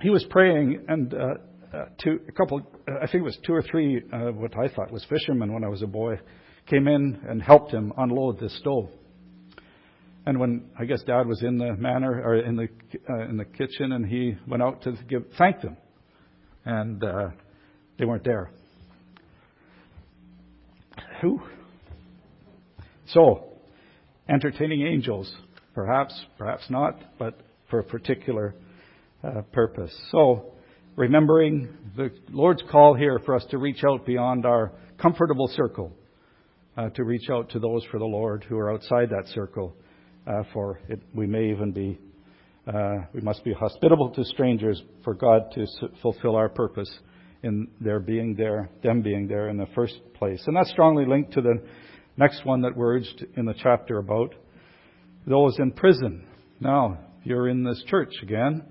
he 0.00 0.10
was 0.10 0.24
praying, 0.30 0.84
and 0.88 1.14
uh, 1.14 1.16
uh, 1.74 1.84
two, 2.02 2.20
a 2.28 2.32
couple, 2.32 2.60
I 2.88 3.06
think 3.06 3.22
it 3.22 3.22
was 3.22 3.38
two 3.46 3.54
or 3.54 3.62
three, 3.62 4.02
uh, 4.12 4.32
what 4.32 4.52
I 4.58 4.68
thought 4.68 4.92
was 4.92 5.04
fishermen 5.08 5.52
when 5.52 5.64
I 5.64 5.68
was 5.68 5.82
a 5.82 5.86
boy, 5.86 6.18
came 6.72 6.88
in 6.88 7.20
and 7.28 7.42
helped 7.42 7.70
him 7.70 7.92
unload 7.98 8.40
this 8.40 8.56
stove. 8.58 8.88
And 10.24 10.40
when 10.40 10.70
I 10.78 10.86
guess 10.86 11.02
Dad 11.02 11.26
was 11.26 11.42
in 11.42 11.58
the 11.58 11.74
manor 11.76 12.22
or 12.24 12.36
in 12.36 12.56
the 12.56 12.68
uh, 13.10 13.28
in 13.28 13.36
the 13.36 13.44
kitchen, 13.44 13.92
and 13.92 14.06
he 14.06 14.36
went 14.48 14.62
out 14.62 14.82
to 14.82 14.92
give 15.06 15.24
thank 15.36 15.60
them, 15.60 15.76
and 16.64 17.04
uh, 17.04 17.28
they 17.98 18.06
weren't 18.06 18.24
there. 18.24 18.50
Who? 21.20 21.42
So, 23.08 23.48
entertaining 24.28 24.86
angels, 24.86 25.30
perhaps, 25.74 26.18
perhaps 26.38 26.64
not, 26.70 26.98
but 27.18 27.38
for 27.68 27.80
a 27.80 27.84
particular 27.84 28.54
uh, 29.22 29.42
purpose. 29.52 29.94
So, 30.10 30.52
remembering 30.96 31.68
the 31.96 32.12
Lord's 32.30 32.62
call 32.70 32.94
here 32.94 33.20
for 33.26 33.34
us 33.34 33.44
to 33.50 33.58
reach 33.58 33.84
out 33.84 34.06
beyond 34.06 34.46
our 34.46 34.72
comfortable 34.98 35.48
circle, 35.48 35.92
uh, 36.76 36.88
to 36.90 37.04
reach 37.04 37.28
out 37.30 37.50
to 37.50 37.58
those 37.58 37.84
for 37.90 37.98
the 37.98 38.04
Lord 38.04 38.44
who 38.48 38.58
are 38.58 38.72
outside 38.72 39.10
that 39.10 39.28
circle. 39.28 39.74
Uh, 40.26 40.42
for 40.52 40.80
it, 40.88 41.00
we 41.14 41.26
may 41.26 41.50
even 41.50 41.72
be, 41.72 41.98
uh, 42.66 42.98
we 43.12 43.20
must 43.20 43.44
be 43.44 43.52
hospitable 43.52 44.10
to 44.10 44.24
strangers 44.24 44.82
for 45.04 45.14
God 45.14 45.50
to 45.54 45.66
fulfill 46.00 46.36
our 46.36 46.48
purpose 46.48 46.90
in 47.42 47.68
their 47.80 47.98
being 47.98 48.34
there, 48.36 48.70
them 48.82 49.02
being 49.02 49.26
there 49.26 49.48
in 49.48 49.56
the 49.56 49.66
first 49.74 49.98
place. 50.14 50.42
And 50.46 50.56
that's 50.56 50.70
strongly 50.70 51.04
linked 51.04 51.32
to 51.32 51.40
the 51.40 51.60
next 52.16 52.44
one 52.46 52.62
that 52.62 52.76
we're 52.76 52.96
urged 52.96 53.26
in 53.36 53.46
the 53.46 53.54
chapter 53.60 53.98
about 53.98 54.34
those 55.26 55.58
in 55.58 55.72
prison. 55.72 56.24
Now, 56.60 56.98
you're 57.24 57.48
in 57.48 57.64
this 57.64 57.82
church 57.88 58.12
again. 58.22 58.62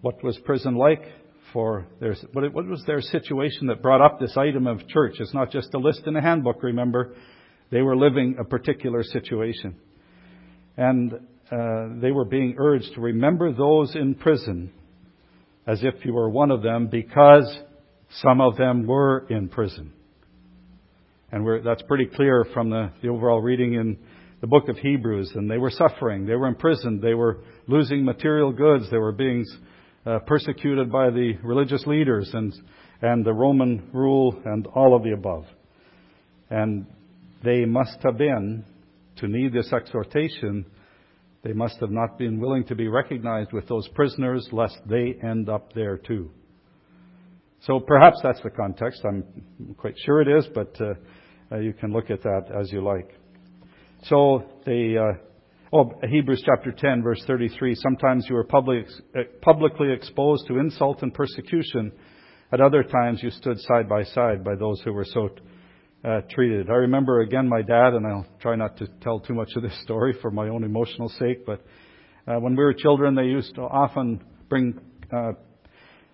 What 0.00 0.22
was 0.24 0.38
prison 0.44 0.76
like? 0.76 1.02
For 1.52 1.86
their, 2.00 2.14
what 2.32 2.66
was 2.66 2.82
their 2.86 3.00
situation 3.00 3.66
that 3.68 3.82
brought 3.82 4.00
up 4.00 4.18
this 4.18 4.36
item 4.36 4.66
of 4.66 4.86
church? 4.88 5.14
It's 5.18 5.34
not 5.34 5.50
just 5.50 5.74
a 5.74 5.78
list 5.78 6.02
in 6.06 6.16
a 6.16 6.22
handbook, 6.22 6.62
remember. 6.62 7.14
They 7.70 7.82
were 7.82 7.96
living 7.96 8.36
a 8.38 8.44
particular 8.44 9.02
situation. 9.02 9.76
And 10.76 11.12
uh, 11.50 12.00
they 12.00 12.10
were 12.10 12.24
being 12.24 12.56
urged 12.58 12.94
to 12.94 13.00
remember 13.00 13.52
those 13.52 13.94
in 13.94 14.14
prison 14.14 14.72
as 15.66 15.82
if 15.82 16.04
you 16.04 16.12
were 16.12 16.28
one 16.28 16.50
of 16.50 16.62
them 16.62 16.88
because 16.88 17.58
some 18.22 18.40
of 18.40 18.56
them 18.56 18.86
were 18.86 19.26
in 19.28 19.48
prison. 19.48 19.92
And 21.32 21.64
that's 21.64 21.82
pretty 21.82 22.06
clear 22.06 22.44
from 22.52 22.70
the, 22.70 22.90
the 23.02 23.08
overall 23.08 23.40
reading 23.40 23.74
in 23.74 23.98
the 24.40 24.46
book 24.46 24.68
of 24.68 24.76
Hebrews. 24.78 25.32
And 25.34 25.48
they 25.48 25.58
were 25.58 25.70
suffering. 25.70 26.26
They 26.26 26.34
were 26.34 26.48
imprisoned. 26.48 27.02
They 27.02 27.14
were 27.14 27.38
losing 27.68 28.04
material 28.04 28.52
goods. 28.52 28.90
They 28.90 28.98
were 28.98 29.12
being 29.12 29.44
uh, 30.06 30.18
persecuted 30.20 30.90
by 30.90 31.10
the 31.10 31.34
religious 31.42 31.86
leaders 31.86 32.30
and, 32.32 32.52
and 33.02 33.24
the 33.24 33.32
Roman 33.32 33.88
rule 33.92 34.40
and 34.44 34.66
all 34.68 34.96
of 34.96 35.02
the 35.02 35.12
above. 35.12 35.44
And 36.50 36.86
they 37.44 37.64
must 37.64 37.98
have 38.02 38.18
been, 38.18 38.64
to 39.16 39.28
need 39.28 39.52
this 39.52 39.72
exhortation, 39.72 40.66
they 41.42 41.52
must 41.52 41.78
have 41.80 41.90
not 41.90 42.18
been 42.18 42.38
willing 42.40 42.64
to 42.64 42.74
be 42.74 42.88
recognized 42.88 43.52
with 43.52 43.66
those 43.68 43.88
prisoners 43.88 44.48
lest 44.52 44.76
they 44.86 45.16
end 45.22 45.48
up 45.48 45.72
there 45.72 45.96
too. 45.96 46.30
So 47.62 47.80
perhaps 47.80 48.18
that's 48.22 48.40
the 48.42 48.50
context. 48.50 49.02
I'm 49.06 49.24
quite 49.76 49.94
sure 50.04 50.22
it 50.22 50.28
is, 50.28 50.46
but 50.54 50.74
uh, 50.80 50.94
uh, 51.52 51.58
you 51.58 51.72
can 51.72 51.92
look 51.92 52.10
at 52.10 52.22
that 52.22 52.46
as 52.58 52.72
you 52.72 52.82
like. 52.82 53.14
So 54.04 54.44
they 54.64 54.96
uh, 54.96 55.18
Oh, 55.72 55.92
Hebrews 56.02 56.42
chapter 56.44 56.72
10, 56.72 57.00
verse 57.04 57.22
33. 57.28 57.76
Sometimes 57.76 58.26
you 58.28 58.34
were 58.34 58.42
public, 58.42 58.86
eh, 59.14 59.20
publicly 59.40 59.92
exposed 59.92 60.48
to 60.48 60.58
insult 60.58 61.00
and 61.02 61.14
persecution. 61.14 61.92
At 62.52 62.60
other 62.60 62.82
times 62.82 63.22
you 63.22 63.30
stood 63.30 63.56
side 63.60 63.88
by 63.88 64.02
side 64.02 64.42
by 64.42 64.56
those 64.56 64.80
who 64.82 64.92
were 64.92 65.04
so 65.04 65.28
uh, 66.04 66.22
treated. 66.28 66.68
I 66.68 66.74
remember 66.74 67.20
again 67.20 67.48
my 67.48 67.62
dad, 67.62 67.94
and 67.94 68.04
I'll 68.04 68.26
try 68.40 68.56
not 68.56 68.78
to 68.78 68.88
tell 69.00 69.20
too 69.20 69.34
much 69.34 69.50
of 69.54 69.62
this 69.62 69.80
story 69.84 70.12
for 70.20 70.32
my 70.32 70.48
own 70.48 70.64
emotional 70.64 71.08
sake, 71.08 71.46
but 71.46 71.64
uh, 72.26 72.40
when 72.40 72.56
we 72.56 72.64
were 72.64 72.74
children, 72.74 73.14
they 73.14 73.26
used 73.26 73.54
to 73.54 73.60
often 73.60 74.24
bring 74.48 74.80
uh, 75.12 75.32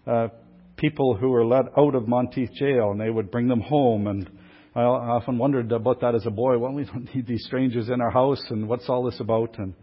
uh 0.06 0.28
people 0.76 1.16
who 1.16 1.30
were 1.30 1.46
let 1.46 1.64
out 1.78 1.94
of 1.94 2.06
Monteith 2.06 2.52
jail, 2.52 2.90
and 2.90 3.00
they 3.00 3.08
would 3.08 3.30
bring 3.30 3.48
them 3.48 3.62
home 3.62 4.06
and 4.06 4.30
I 4.76 4.82
often 4.82 5.38
wondered 5.38 5.72
about 5.72 6.02
that 6.02 6.14
as 6.14 6.26
a 6.26 6.30
boy. 6.30 6.58
Well, 6.58 6.72
we 6.72 6.84
don't 6.92 7.14
need 7.14 7.26
these 7.26 7.44
strangers 7.46 7.88
in 7.88 8.02
our 8.02 8.10
house, 8.10 8.44
and 8.50 8.68
what's 8.68 8.88
all 8.88 9.04
this 9.04 9.20
about? 9.20 9.58
And 9.58 9.74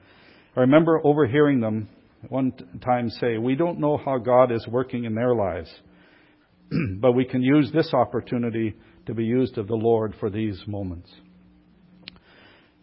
I 0.56 0.62
remember 0.62 1.02
overhearing 1.04 1.62
them 1.62 1.90
one 2.30 2.54
time 2.84 3.10
say, 3.10 3.38
We 3.38 3.56
don't 3.56 3.80
know 3.80 3.98
how 3.98 4.20
God 4.20 4.52
is 4.52 4.68
working 4.68 5.06
in 5.06 5.16
their 5.16 5.34
lives, 5.34 5.74
but 7.00 7.14
we 7.14 7.26
can 7.26 7.42
use 7.42 7.72
this 7.74 7.92
opportunity 7.94 8.76
to 9.08 9.16
be 9.16 9.24
used 9.24 9.58
of 9.58 9.68
the 9.68 9.76
Lord 9.76 10.14
for 10.20 10.30
these 10.30 10.62
moments. 10.68 11.10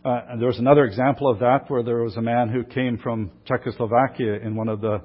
Uh, 0.05 0.20
and 0.31 0.40
there 0.40 0.49
was 0.49 0.59
another 0.59 0.85
example 0.85 1.31
of 1.31 1.38
that 1.38 1.66
where 1.68 1.83
there 1.83 2.03
was 2.03 2.16
a 2.16 2.23
man 2.23 2.49
who 2.49 2.64
came 2.64 2.99
from 2.99 3.31
Czechoslovakia 3.46 4.40
in 4.42 4.57
one 4.57 4.68
of 4.68 4.81
the 4.81 5.01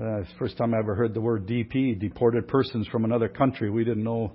uh, 0.00 0.22
first 0.38 0.56
time 0.56 0.72
I 0.72 0.78
ever 0.78 0.94
heard 0.94 1.12
the 1.12 1.20
word 1.20 1.46
DP, 1.46 2.00
deported 2.00 2.48
persons 2.48 2.86
from 2.88 3.04
another 3.04 3.28
country. 3.28 3.70
We 3.70 3.84
didn't 3.84 4.04
know 4.04 4.32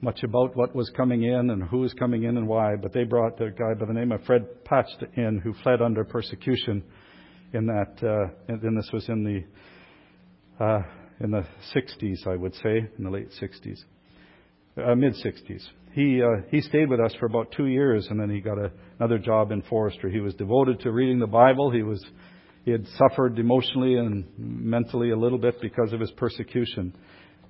much 0.00 0.22
about 0.22 0.56
what 0.56 0.74
was 0.74 0.90
coming 0.96 1.24
in 1.24 1.50
and 1.50 1.62
who 1.64 1.78
was 1.78 1.92
coming 1.94 2.24
in 2.24 2.36
and 2.36 2.46
why, 2.46 2.76
but 2.76 2.92
they 2.92 3.04
brought 3.04 3.40
a 3.40 3.50
guy 3.50 3.74
by 3.74 3.86
the 3.86 3.92
name 3.92 4.12
of 4.12 4.22
Fred 4.24 4.64
Patched 4.64 5.02
in 5.16 5.40
who 5.42 5.52
fled 5.62 5.82
under 5.82 6.04
persecution 6.04 6.84
in 7.52 7.66
that, 7.66 7.96
uh, 8.02 8.52
and 8.52 8.76
this 8.76 8.90
was 8.92 9.08
in 9.08 9.24
the, 9.24 10.64
uh, 10.64 10.82
in 11.20 11.30
the 11.30 11.44
60s, 11.74 12.26
I 12.26 12.36
would 12.36 12.54
say, 12.56 12.88
in 12.96 13.04
the 13.04 13.10
late 13.10 13.30
60s, 13.40 13.78
uh, 14.76 14.94
mid 14.94 15.14
60s. 15.14 15.62
He, 15.92 16.22
uh, 16.22 16.42
he 16.50 16.60
stayed 16.60 16.88
with 16.88 17.00
us 17.00 17.14
for 17.18 17.26
about 17.26 17.52
two 17.56 17.66
years 17.66 18.06
and 18.10 18.20
then 18.20 18.30
he 18.30 18.40
got 18.40 18.58
a, 18.58 18.70
another 19.00 19.18
job 19.18 19.50
in 19.50 19.62
forestry. 19.62 20.12
He 20.12 20.20
was 20.20 20.34
devoted 20.34 20.80
to 20.80 20.92
reading 20.92 21.18
the 21.18 21.26
Bible. 21.26 21.70
He 21.70 21.82
was, 21.82 22.04
he 22.64 22.70
had 22.70 22.86
suffered 22.98 23.38
emotionally 23.38 23.94
and 23.94 24.26
mentally 24.36 25.10
a 25.10 25.16
little 25.16 25.38
bit 25.38 25.60
because 25.60 25.92
of 25.92 25.98
his 25.98 26.10
persecution 26.12 26.94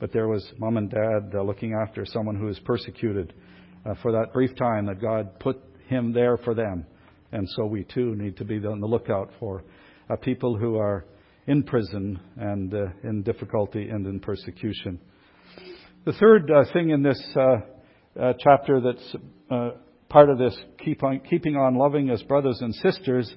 but 0.00 0.12
there 0.12 0.28
was 0.28 0.46
mom 0.58 0.76
and 0.76 0.90
dad 0.90 1.34
uh, 1.34 1.42
looking 1.42 1.74
after 1.74 2.04
someone 2.06 2.36
who 2.36 2.46
was 2.46 2.58
persecuted 2.60 3.32
uh, 3.84 3.94
for 4.02 4.12
that 4.12 4.32
brief 4.32 4.54
time 4.56 4.86
that 4.86 5.00
God 5.00 5.38
put 5.40 5.60
him 5.88 6.12
there 6.12 6.36
for 6.36 6.54
them. 6.54 6.86
And 7.32 7.46
so 7.56 7.66
we 7.66 7.84
too 7.84 8.14
need 8.14 8.36
to 8.38 8.44
be 8.44 8.56
on 8.64 8.80
the 8.80 8.86
lookout 8.86 9.30
for 9.38 9.64
uh, 10.08 10.16
people 10.16 10.56
who 10.56 10.76
are 10.76 11.04
in 11.46 11.62
prison 11.62 12.20
and 12.36 12.72
uh, 12.72 12.86
in 13.04 13.22
difficulty 13.22 13.88
and 13.88 14.06
in 14.06 14.20
persecution. 14.20 15.00
The 16.04 16.12
third 16.12 16.50
uh, 16.50 16.64
thing 16.72 16.90
in 16.90 17.02
this 17.02 17.20
uh, 17.36 18.32
chapter 18.38 18.80
that's 18.80 19.16
part 20.08 20.30
of 20.30 20.38
this 20.38 20.56
keep 20.82 21.02
on, 21.02 21.20
keeping 21.28 21.56
on 21.56 21.74
loving 21.74 22.10
as 22.10 22.22
brothers 22.22 22.58
and 22.60 22.74
sisters 22.76 23.32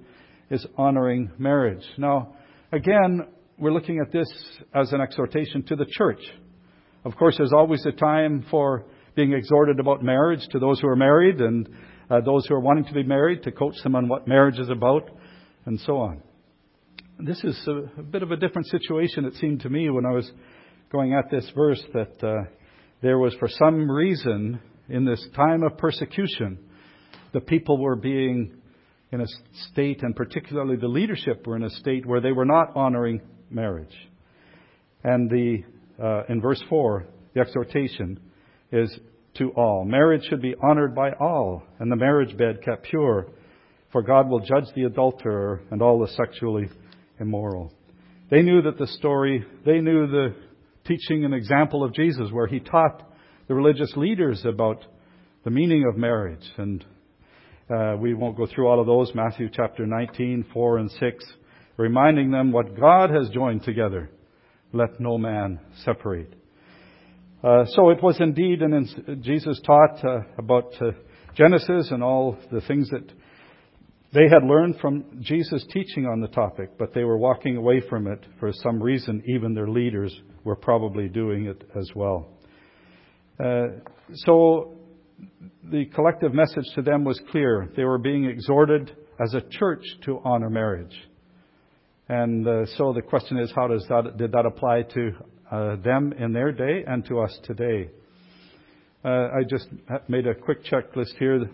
is 0.49 0.65
honoring 0.77 1.31
marriage. 1.37 1.83
Now, 1.97 2.35
again, 2.71 3.27
we're 3.57 3.73
looking 3.73 3.99
at 3.99 4.11
this 4.11 4.27
as 4.73 4.91
an 4.93 5.01
exhortation 5.01 5.63
to 5.63 5.75
the 5.75 5.85
church. 5.85 6.21
Of 7.03 7.15
course, 7.15 7.35
there's 7.37 7.53
always 7.53 7.85
a 7.85 7.91
time 7.91 8.45
for 8.51 8.85
being 9.15 9.33
exhorted 9.33 9.79
about 9.79 10.03
marriage 10.03 10.47
to 10.51 10.59
those 10.59 10.79
who 10.79 10.87
are 10.87 10.95
married 10.95 11.41
and 11.41 11.67
uh, 12.09 12.21
those 12.21 12.45
who 12.47 12.53
are 12.55 12.59
wanting 12.59 12.85
to 12.85 12.93
be 12.93 13.03
married 13.03 13.43
to 13.43 13.51
coach 13.51 13.75
them 13.83 13.95
on 13.95 14.07
what 14.07 14.27
marriage 14.27 14.59
is 14.59 14.69
about 14.69 15.09
and 15.65 15.79
so 15.81 15.97
on. 15.97 16.21
This 17.19 17.43
is 17.43 17.59
a, 17.67 17.99
a 17.99 18.03
bit 18.03 18.23
of 18.23 18.31
a 18.31 18.37
different 18.37 18.67
situation, 18.67 19.25
it 19.25 19.35
seemed 19.35 19.61
to 19.61 19.69
me, 19.69 19.89
when 19.89 20.05
I 20.05 20.11
was 20.11 20.31
going 20.91 21.13
at 21.13 21.29
this 21.29 21.49
verse, 21.55 21.81
that 21.93 22.23
uh, 22.23 22.49
there 23.01 23.17
was, 23.17 23.35
for 23.39 23.47
some 23.47 23.89
reason, 23.89 24.59
in 24.89 25.05
this 25.05 25.25
time 25.35 25.63
of 25.63 25.77
persecution, 25.77 26.59
the 27.33 27.41
people 27.41 27.77
were 27.77 27.95
being 27.95 28.61
in 29.11 29.21
a 29.21 29.25
state, 29.71 30.03
and 30.03 30.15
particularly 30.15 30.77
the 30.77 30.87
leadership 30.87 31.45
were 31.45 31.55
in 31.55 31.63
a 31.63 31.69
state 31.69 32.05
where 32.05 32.21
they 32.21 32.31
were 32.31 32.45
not 32.45 32.75
honoring 32.75 33.21
marriage. 33.49 33.95
And 35.03 35.29
the 35.29 35.63
uh, 36.01 36.23
in 36.29 36.41
verse 36.41 36.61
4, 36.69 37.05
the 37.33 37.41
exhortation 37.41 38.19
is 38.71 38.99
to 39.35 39.49
all. 39.51 39.85
Marriage 39.85 40.23
should 40.29 40.41
be 40.41 40.55
honored 40.61 40.93
by 40.93 41.11
all, 41.13 41.63
and 41.79 41.91
the 41.91 41.95
marriage 41.95 42.35
bed 42.37 42.61
kept 42.63 42.85
pure, 42.85 43.27
for 43.91 44.01
God 44.01 44.29
will 44.29 44.39
judge 44.39 44.65
the 44.75 44.83
adulterer 44.83 45.61
and 45.71 45.81
all 45.81 45.99
the 45.99 46.07
sexually 46.09 46.69
immoral. 47.19 47.73
They 48.29 48.41
knew 48.41 48.61
that 48.63 48.77
the 48.77 48.87
story, 48.87 49.45
they 49.65 49.79
knew 49.79 50.07
the 50.07 50.35
teaching 50.85 51.25
and 51.25 51.33
example 51.33 51.83
of 51.83 51.93
Jesus, 51.93 52.31
where 52.31 52.47
he 52.47 52.59
taught 52.59 53.03
the 53.47 53.53
religious 53.53 53.93
leaders 53.95 54.43
about 54.45 54.83
the 55.43 55.51
meaning 55.51 55.85
of 55.87 55.97
marriage. 55.97 56.45
And 56.57 56.85
uh, 57.69 57.95
we 57.99 58.13
won't 58.13 58.37
go 58.37 58.47
through 58.47 58.67
all 58.67 58.79
of 58.79 58.87
those. 58.87 59.13
Matthew 59.13 59.49
chapter 59.51 59.85
19, 59.85 60.45
4 60.53 60.77
and 60.77 60.91
6, 60.91 61.25
reminding 61.77 62.31
them 62.31 62.51
what 62.51 62.79
God 62.79 63.09
has 63.09 63.29
joined 63.29 63.63
together 63.63 64.09
let 64.73 64.99
no 64.99 65.17
man 65.17 65.59
separate. 65.83 66.33
Uh, 67.43 67.65
so 67.65 67.89
it 67.89 68.01
was 68.03 68.19
indeed, 68.19 68.61
and 68.61 69.23
Jesus 69.23 69.59
taught 69.65 70.03
uh, 70.05 70.19
about 70.37 70.73
uh, 70.79 70.91
Genesis 71.35 71.89
and 71.91 72.03
all 72.03 72.37
the 72.51 72.61
things 72.61 72.89
that 72.89 73.11
they 74.13 74.27
had 74.29 74.43
learned 74.43 74.75
from 74.79 75.05
Jesus' 75.21 75.65
teaching 75.71 76.05
on 76.05 76.19
the 76.19 76.27
topic, 76.27 76.77
but 76.77 76.93
they 76.93 77.03
were 77.03 77.17
walking 77.17 77.57
away 77.57 77.81
from 77.89 78.07
it 78.07 78.25
for 78.39 78.51
some 78.51 78.81
reason. 78.81 79.23
Even 79.25 79.53
their 79.53 79.69
leaders 79.69 80.13
were 80.43 80.55
probably 80.55 81.07
doing 81.07 81.45
it 81.45 81.63
as 81.75 81.89
well. 81.95 82.27
Uh, 83.43 83.67
so 84.13 84.75
the 85.71 85.85
collective 85.95 86.33
message 86.33 86.65
to 86.75 86.81
them 86.81 87.03
was 87.05 87.19
clear. 87.31 87.69
They 87.75 87.85
were 87.85 87.97
being 87.97 88.25
exhorted 88.25 88.95
as 89.23 89.33
a 89.33 89.41
church 89.49 89.83
to 90.05 90.19
honor 90.23 90.49
marriage. 90.49 90.95
And 92.11 92.45
uh, 92.45 92.65
so 92.75 92.91
the 92.91 93.01
question 93.01 93.37
is, 93.37 93.53
how 93.55 93.69
does 93.69 93.85
that 93.87 94.17
did 94.17 94.33
that 94.33 94.45
apply 94.45 94.81
to 94.81 95.11
uh, 95.49 95.75
them 95.77 96.11
in 96.11 96.33
their 96.33 96.51
day 96.51 96.83
and 96.85 97.05
to 97.05 97.21
us 97.21 97.39
today? 97.45 97.89
Uh, 99.05 99.07
I 99.07 99.43
just 99.49 99.69
made 100.09 100.27
a 100.27 100.35
quick 100.35 100.65
checklist 100.65 101.15
here. 101.17 101.49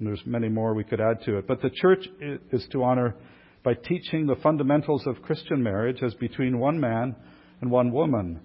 There's 0.00 0.22
many 0.24 0.48
more 0.48 0.74
we 0.74 0.84
could 0.84 1.00
add 1.00 1.24
to 1.24 1.36
it, 1.38 1.48
but 1.48 1.62
the 1.62 1.70
church 1.70 2.06
is 2.52 2.64
to 2.70 2.84
honor 2.84 3.16
by 3.64 3.74
teaching 3.74 4.28
the 4.28 4.36
fundamentals 4.36 5.04
of 5.04 5.20
Christian 5.20 5.60
marriage 5.60 6.00
as 6.00 6.14
between 6.14 6.60
one 6.60 6.78
man 6.78 7.16
and 7.60 7.68
one 7.68 7.90
woman. 7.90 8.38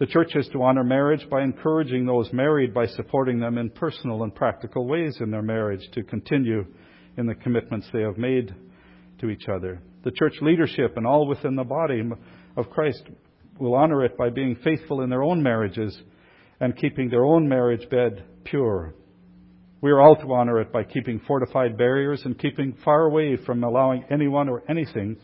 The 0.00 0.06
church 0.06 0.34
is 0.34 0.48
to 0.54 0.62
honor 0.64 0.82
marriage 0.82 1.24
by 1.30 1.42
encouraging 1.42 2.04
those 2.04 2.32
married 2.32 2.74
by 2.74 2.86
supporting 2.88 3.38
them 3.38 3.58
in 3.58 3.70
personal 3.70 4.24
and 4.24 4.34
practical 4.34 4.88
ways 4.88 5.18
in 5.20 5.30
their 5.30 5.40
marriage 5.40 5.88
to 5.92 6.02
continue 6.02 6.66
in 7.16 7.26
the 7.26 7.36
commitments 7.36 7.86
they 7.92 8.02
have 8.02 8.18
made 8.18 8.52
to 9.24 9.30
each 9.30 9.48
other. 9.48 9.80
The 10.04 10.10
church 10.10 10.34
leadership 10.42 10.96
and 10.96 11.06
all 11.06 11.26
within 11.26 11.56
the 11.56 11.64
body 11.64 12.02
of 12.56 12.70
Christ 12.70 13.02
will 13.58 13.74
honor 13.74 14.04
it 14.04 14.18
by 14.18 14.28
being 14.28 14.56
faithful 14.62 15.00
in 15.00 15.08
their 15.08 15.22
own 15.22 15.42
marriages 15.42 15.98
and 16.60 16.76
keeping 16.76 17.08
their 17.08 17.24
own 17.24 17.48
marriage 17.48 17.88
bed 17.88 18.24
pure. 18.44 18.94
We 19.80 19.90
are 19.90 20.00
all 20.00 20.16
to 20.16 20.32
honor 20.32 20.60
it 20.60 20.72
by 20.72 20.84
keeping 20.84 21.20
fortified 21.26 21.78
barriers 21.78 22.22
and 22.24 22.38
keeping 22.38 22.76
far 22.84 23.04
away 23.04 23.36
from 23.36 23.64
allowing 23.64 24.04
anyone 24.10 24.48
or 24.48 24.62
anything 24.68 25.16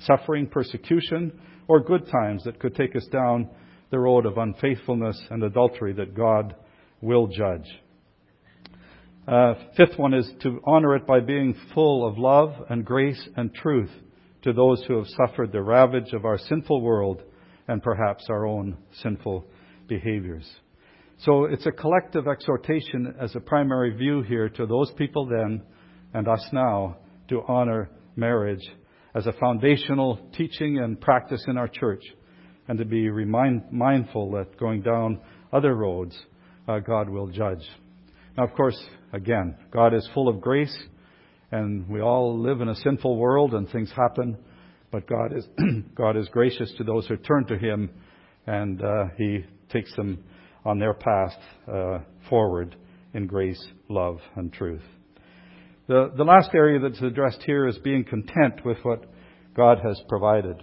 suffering 0.00 0.46
persecution 0.46 1.32
or 1.66 1.80
good 1.80 2.08
times 2.08 2.44
that 2.44 2.60
could 2.60 2.76
take 2.76 2.94
us 2.94 3.06
down 3.10 3.50
the 3.90 3.98
road 3.98 4.24
of 4.24 4.38
unfaithfulness 4.38 5.20
and 5.30 5.42
adultery 5.42 5.92
that 5.94 6.14
God 6.14 6.54
will 7.00 7.26
judge. 7.26 7.66
Uh, 9.28 9.52
fifth 9.76 9.98
one 9.98 10.14
is 10.14 10.26
to 10.40 10.58
honor 10.64 10.96
it 10.96 11.06
by 11.06 11.20
being 11.20 11.54
full 11.74 12.08
of 12.08 12.16
love 12.16 12.54
and 12.70 12.82
grace 12.82 13.28
and 13.36 13.54
truth 13.54 13.90
to 14.40 14.54
those 14.54 14.82
who 14.84 14.96
have 14.96 15.06
suffered 15.08 15.52
the 15.52 15.60
ravage 15.60 16.14
of 16.14 16.24
our 16.24 16.38
sinful 16.38 16.80
world 16.80 17.20
and 17.66 17.82
perhaps 17.82 18.24
our 18.30 18.46
own 18.46 18.74
sinful 19.02 19.44
behaviors. 19.86 20.48
So 21.18 21.44
it's 21.44 21.66
a 21.66 21.72
collective 21.72 22.26
exhortation 22.26 23.16
as 23.20 23.36
a 23.36 23.40
primary 23.40 23.90
view 23.94 24.22
here 24.22 24.48
to 24.48 24.64
those 24.64 24.90
people 24.92 25.26
then 25.26 25.60
and 26.14 26.26
us 26.26 26.48
now 26.50 26.96
to 27.28 27.42
honor 27.46 27.90
marriage 28.16 28.66
as 29.14 29.26
a 29.26 29.32
foundational 29.32 30.18
teaching 30.38 30.78
and 30.78 30.98
practice 30.98 31.44
in 31.48 31.58
our 31.58 31.68
church 31.68 32.02
and 32.66 32.78
to 32.78 32.86
be 32.86 33.10
remind, 33.10 33.70
mindful 33.70 34.30
that 34.30 34.58
going 34.58 34.80
down 34.80 35.20
other 35.52 35.74
roads, 35.74 36.18
uh, 36.66 36.78
God 36.78 37.10
will 37.10 37.26
judge. 37.26 37.68
Now, 38.38 38.44
of 38.44 38.54
course, 38.54 38.80
again, 39.12 39.56
God 39.72 39.92
is 39.92 40.08
full 40.14 40.28
of 40.28 40.40
grace, 40.40 40.76
and 41.50 41.88
we 41.88 42.00
all 42.00 42.38
live 42.38 42.60
in 42.60 42.68
a 42.68 42.74
sinful 42.76 43.16
world, 43.16 43.52
and 43.52 43.68
things 43.68 43.90
happen. 43.90 44.38
But 44.92 45.08
God 45.08 45.36
is 45.36 45.44
God 45.96 46.16
is 46.16 46.28
gracious 46.28 46.72
to 46.78 46.84
those 46.84 47.04
who 47.08 47.16
turn 47.16 47.46
to 47.46 47.58
Him, 47.58 47.90
and 48.46 48.80
uh, 48.80 49.06
He 49.16 49.40
takes 49.70 49.92
them 49.96 50.22
on 50.64 50.78
their 50.78 50.94
path 50.94 51.34
uh, 51.66 51.98
forward 52.30 52.76
in 53.12 53.26
grace, 53.26 53.60
love, 53.88 54.20
and 54.36 54.52
truth. 54.52 54.84
The 55.88 56.12
the 56.16 56.22
last 56.22 56.50
area 56.54 56.78
that's 56.78 57.02
addressed 57.02 57.42
here 57.44 57.66
is 57.66 57.76
being 57.78 58.04
content 58.04 58.64
with 58.64 58.78
what 58.84 59.04
God 59.56 59.78
has 59.82 60.00
provided. 60.08 60.62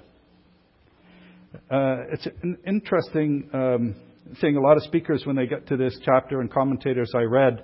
Uh, 1.70 2.08
it's 2.14 2.26
an 2.42 2.58
interesting 2.66 3.50
um, 3.52 3.96
thing. 4.42 4.58
A 4.58 4.62
lot 4.62 4.78
of 4.78 4.84
speakers, 4.84 5.24
when 5.26 5.36
they 5.36 5.48
get 5.48 5.68
to 5.68 5.78
this 5.78 5.98
chapter 6.04 6.42
and 6.42 6.52
commentators 6.52 7.12
I 7.16 7.24
read, 7.24 7.64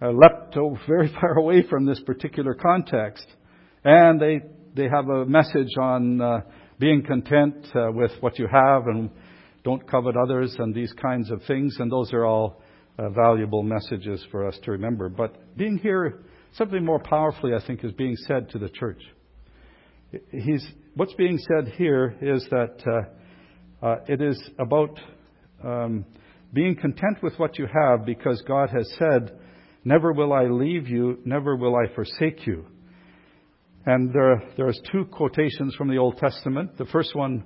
uh, 0.00 0.10
leapt 0.10 0.56
very 0.86 1.12
far 1.20 1.38
away 1.38 1.62
from 1.68 1.86
this 1.86 2.00
particular 2.00 2.54
context, 2.54 3.26
and 3.84 4.20
they 4.20 4.40
they 4.74 4.88
have 4.88 5.08
a 5.08 5.24
message 5.26 5.76
on 5.80 6.20
uh, 6.20 6.40
being 6.78 7.02
content 7.02 7.66
uh, 7.74 7.90
with 7.92 8.12
what 8.20 8.38
you 8.38 8.46
have 8.50 8.86
and 8.86 9.10
don't 9.64 9.88
covet 9.90 10.16
others 10.16 10.54
and 10.58 10.74
these 10.74 10.92
kinds 10.92 11.30
of 11.30 11.42
things, 11.46 11.76
and 11.78 11.90
those 11.90 12.12
are 12.12 12.24
all 12.24 12.62
uh, 12.98 13.08
valuable 13.10 13.62
messages 13.62 14.24
for 14.30 14.46
us 14.46 14.58
to 14.64 14.70
remember. 14.70 15.08
But 15.08 15.56
being 15.56 15.78
here, 15.78 16.20
something 16.54 16.84
more 16.84 17.00
powerfully, 17.00 17.52
I 17.54 17.66
think, 17.66 17.84
is 17.84 17.92
being 17.92 18.16
said 18.26 18.50
to 18.50 18.58
the 18.58 18.68
church. 18.68 19.02
He's, 20.30 20.66
what's 20.94 21.14
being 21.14 21.38
said 21.38 21.74
here 21.74 22.16
is 22.20 22.46
that 22.50 22.82
uh, 22.86 23.86
uh, 23.86 23.96
it 24.06 24.22
is 24.22 24.40
about 24.58 24.98
um, 25.64 26.04
being 26.52 26.76
content 26.76 27.22
with 27.22 27.38
what 27.38 27.58
you 27.58 27.66
have 27.66 28.04
because 28.04 28.42
God 28.46 28.70
has 28.70 28.90
said, 28.98 29.38
Never 29.84 30.12
will 30.12 30.32
I 30.32 30.44
leave 30.44 30.88
you, 30.88 31.18
never 31.24 31.56
will 31.56 31.76
I 31.76 31.94
forsake 31.94 32.46
you. 32.46 32.66
And 33.86 34.12
there, 34.12 34.42
there's 34.56 34.80
two 34.92 35.06
quotations 35.06 35.74
from 35.74 35.88
the 35.88 35.96
Old 35.96 36.18
Testament. 36.18 36.76
The 36.76 36.84
first 36.86 37.14
one 37.14 37.44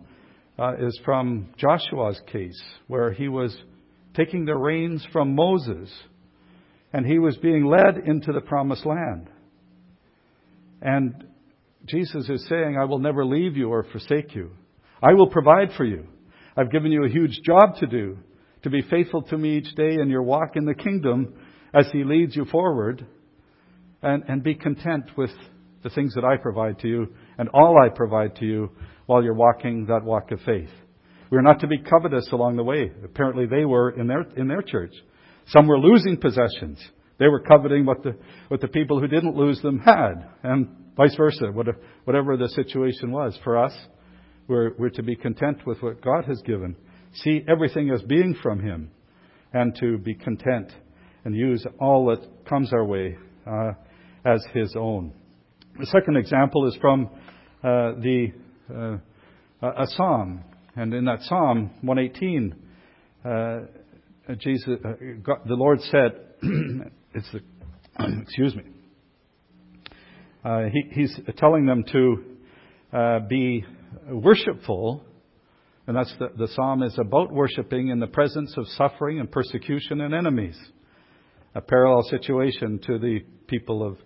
uh, 0.59 0.75
is 0.79 0.99
from 1.05 1.51
Joshua's 1.57 2.21
case, 2.27 2.61
where 2.89 3.13
he 3.13 3.29
was 3.29 3.57
taking 4.15 4.45
the 4.45 4.57
reins 4.57 5.07
from 5.13 5.35
Moses 5.35 5.93
and 6.93 7.07
he 7.07 7.19
was 7.19 7.37
being 7.39 7.65
led 7.65 8.07
into 8.07 8.33
the 8.33 8.41
promised 8.41 8.85
land. 8.85 9.31
And 10.83 11.25
Jesus 11.87 12.29
is 12.29 12.47
saying, 12.49 12.77
I 12.77 12.85
will 12.85 12.99
never 12.99 13.25
leave 13.25 13.57
you 13.57 13.71
or 13.71 13.85
forsake 13.85 14.35
you. 14.35 14.51
I 15.03 15.15
will 15.15 15.29
provide 15.29 15.71
for 15.77 15.85
you. 15.85 16.07
I've 16.57 16.71
given 16.71 16.93
you 16.93 17.05
a 17.05 17.09
huge 17.09 17.41
job 17.45 17.77
to 17.81 17.87
do, 17.87 18.19
to 18.63 18.71
be 18.71 18.83
faithful 18.83 19.23
to 19.23 19.39
me 19.39 19.57
each 19.57 19.75
day 19.75 19.95
in 19.95 20.11
your 20.11 20.23
walk 20.23 20.57
in 20.57 20.65
the 20.65 20.75
kingdom 20.75 21.35
as 21.75 21.87
He 21.93 22.05
leads 22.05 22.37
you 22.37 22.45
forward, 22.45 23.07
and, 24.03 24.25
and 24.29 24.43
be 24.43 24.55
content 24.55 25.05
with 25.17 25.31
the 25.83 25.91
things 25.91 26.15
that 26.15 26.25
I 26.25 26.37
provide 26.37 26.81
to 26.81 26.89
you 26.89 27.15
and 27.39 27.49
all 27.55 27.77
I 27.79 27.89
provide 27.89 28.37
to 28.37 28.45
you 28.45 28.71
while 29.07 29.23
you're 29.23 29.35
walking 29.35 29.87
that 29.87 30.05
walk 30.05 30.31
of 30.31 30.41
faith. 30.41 30.71
We're 31.31 31.41
not 31.41 31.61
to 31.61 31.67
be 31.67 31.79
covetous 31.79 32.31
along 32.33 32.57
the 32.57 32.65
way. 32.65 32.93
Apparently 33.05 33.47
they 33.47 33.65
were 33.65 33.91
in 33.91 34.07
their, 34.07 34.23
in 34.37 34.49
their 34.49 34.63
church. 34.63 34.93
Some 35.47 35.67
were 35.67 35.79
losing 35.79 36.19
possessions. 36.19 36.79
They 37.19 37.29
were 37.29 37.41
coveting 37.41 37.87
what 37.87 38.03
the, 38.03 38.17
what 38.49 38.61
the 38.61 38.69
people 38.69 39.01
who 39.01 39.07
didn't 39.07 39.37
lose 39.37 39.61
them 39.63 39.79
had, 39.79 40.29
and 40.43 40.69
vice 40.97 41.15
versa, 41.17 41.47
whatever 42.05 42.37
the 42.37 42.49
situation 42.49 43.13
was. 43.13 43.39
For 43.45 43.57
us, 43.57 43.73
we're, 44.49 44.73
we're 44.79 44.91
to 44.91 45.03
be 45.03 45.17
content 45.17 45.67
with 45.67 45.83
what 45.83 46.03
God 46.03 46.25
has 46.27 46.41
given, 46.43 46.77
see 47.15 47.45
everything 47.49 47.91
as 47.91 48.03
being 48.03 48.37
from 48.43 48.61
Him, 48.61 48.91
and 49.53 49.75
to 49.81 49.99
be 49.99 50.15
content 50.15 50.73
and 51.25 51.35
use 51.35 51.65
all 51.79 52.07
that 52.07 52.47
comes 52.47 52.73
our 52.73 52.85
way 52.85 53.17
uh, 53.47 53.73
as 54.25 54.45
His 54.53 54.75
own. 54.77 55.13
The 55.79 55.87
second 55.87 56.17
example 56.17 56.67
is 56.67 56.77
from 56.81 57.09
uh, 57.65 57.93
the 58.01 58.33
uh, 58.71 58.97
a 59.63 59.87
psalm, 59.87 60.43
and 60.75 60.93
in 60.93 61.05
that 61.05 61.23
psalm 61.23 61.71
118, 61.83 62.55
uh, 63.25 64.35
Jesus, 64.39 64.69
uh, 64.85 64.93
God, 65.23 65.39
the 65.47 65.55
Lord 65.55 65.81
said, 65.83 66.13
"It's 67.15 67.31
the 67.33 67.41
excuse 68.23 68.57
me." 68.57 68.65
Uh, 70.45 70.65
he, 70.73 70.83
he's 70.91 71.21
telling 71.37 71.67
them 71.67 71.85
to 71.93 72.25
be 73.29 73.65
worshipful, 74.09 75.05
and 75.87 75.97
that's 75.97 76.15
the, 76.19 76.29
the 76.37 76.49
psalm 76.49 76.83
is 76.83 76.97
about 76.99 77.33
worshiping 77.33 77.89
in 77.89 78.01
the 78.01 78.07
presence 78.07 78.55
of 78.57 78.67
suffering 78.69 79.21
and 79.21 79.31
persecution 79.31 80.01
and 80.01 80.15
enemies. 80.15 80.59
A 81.55 81.61
parallel 81.61 82.03
situation 82.05 82.81
to 82.87 82.99
the 82.99 83.21
people 83.47 83.87
of 83.87 83.99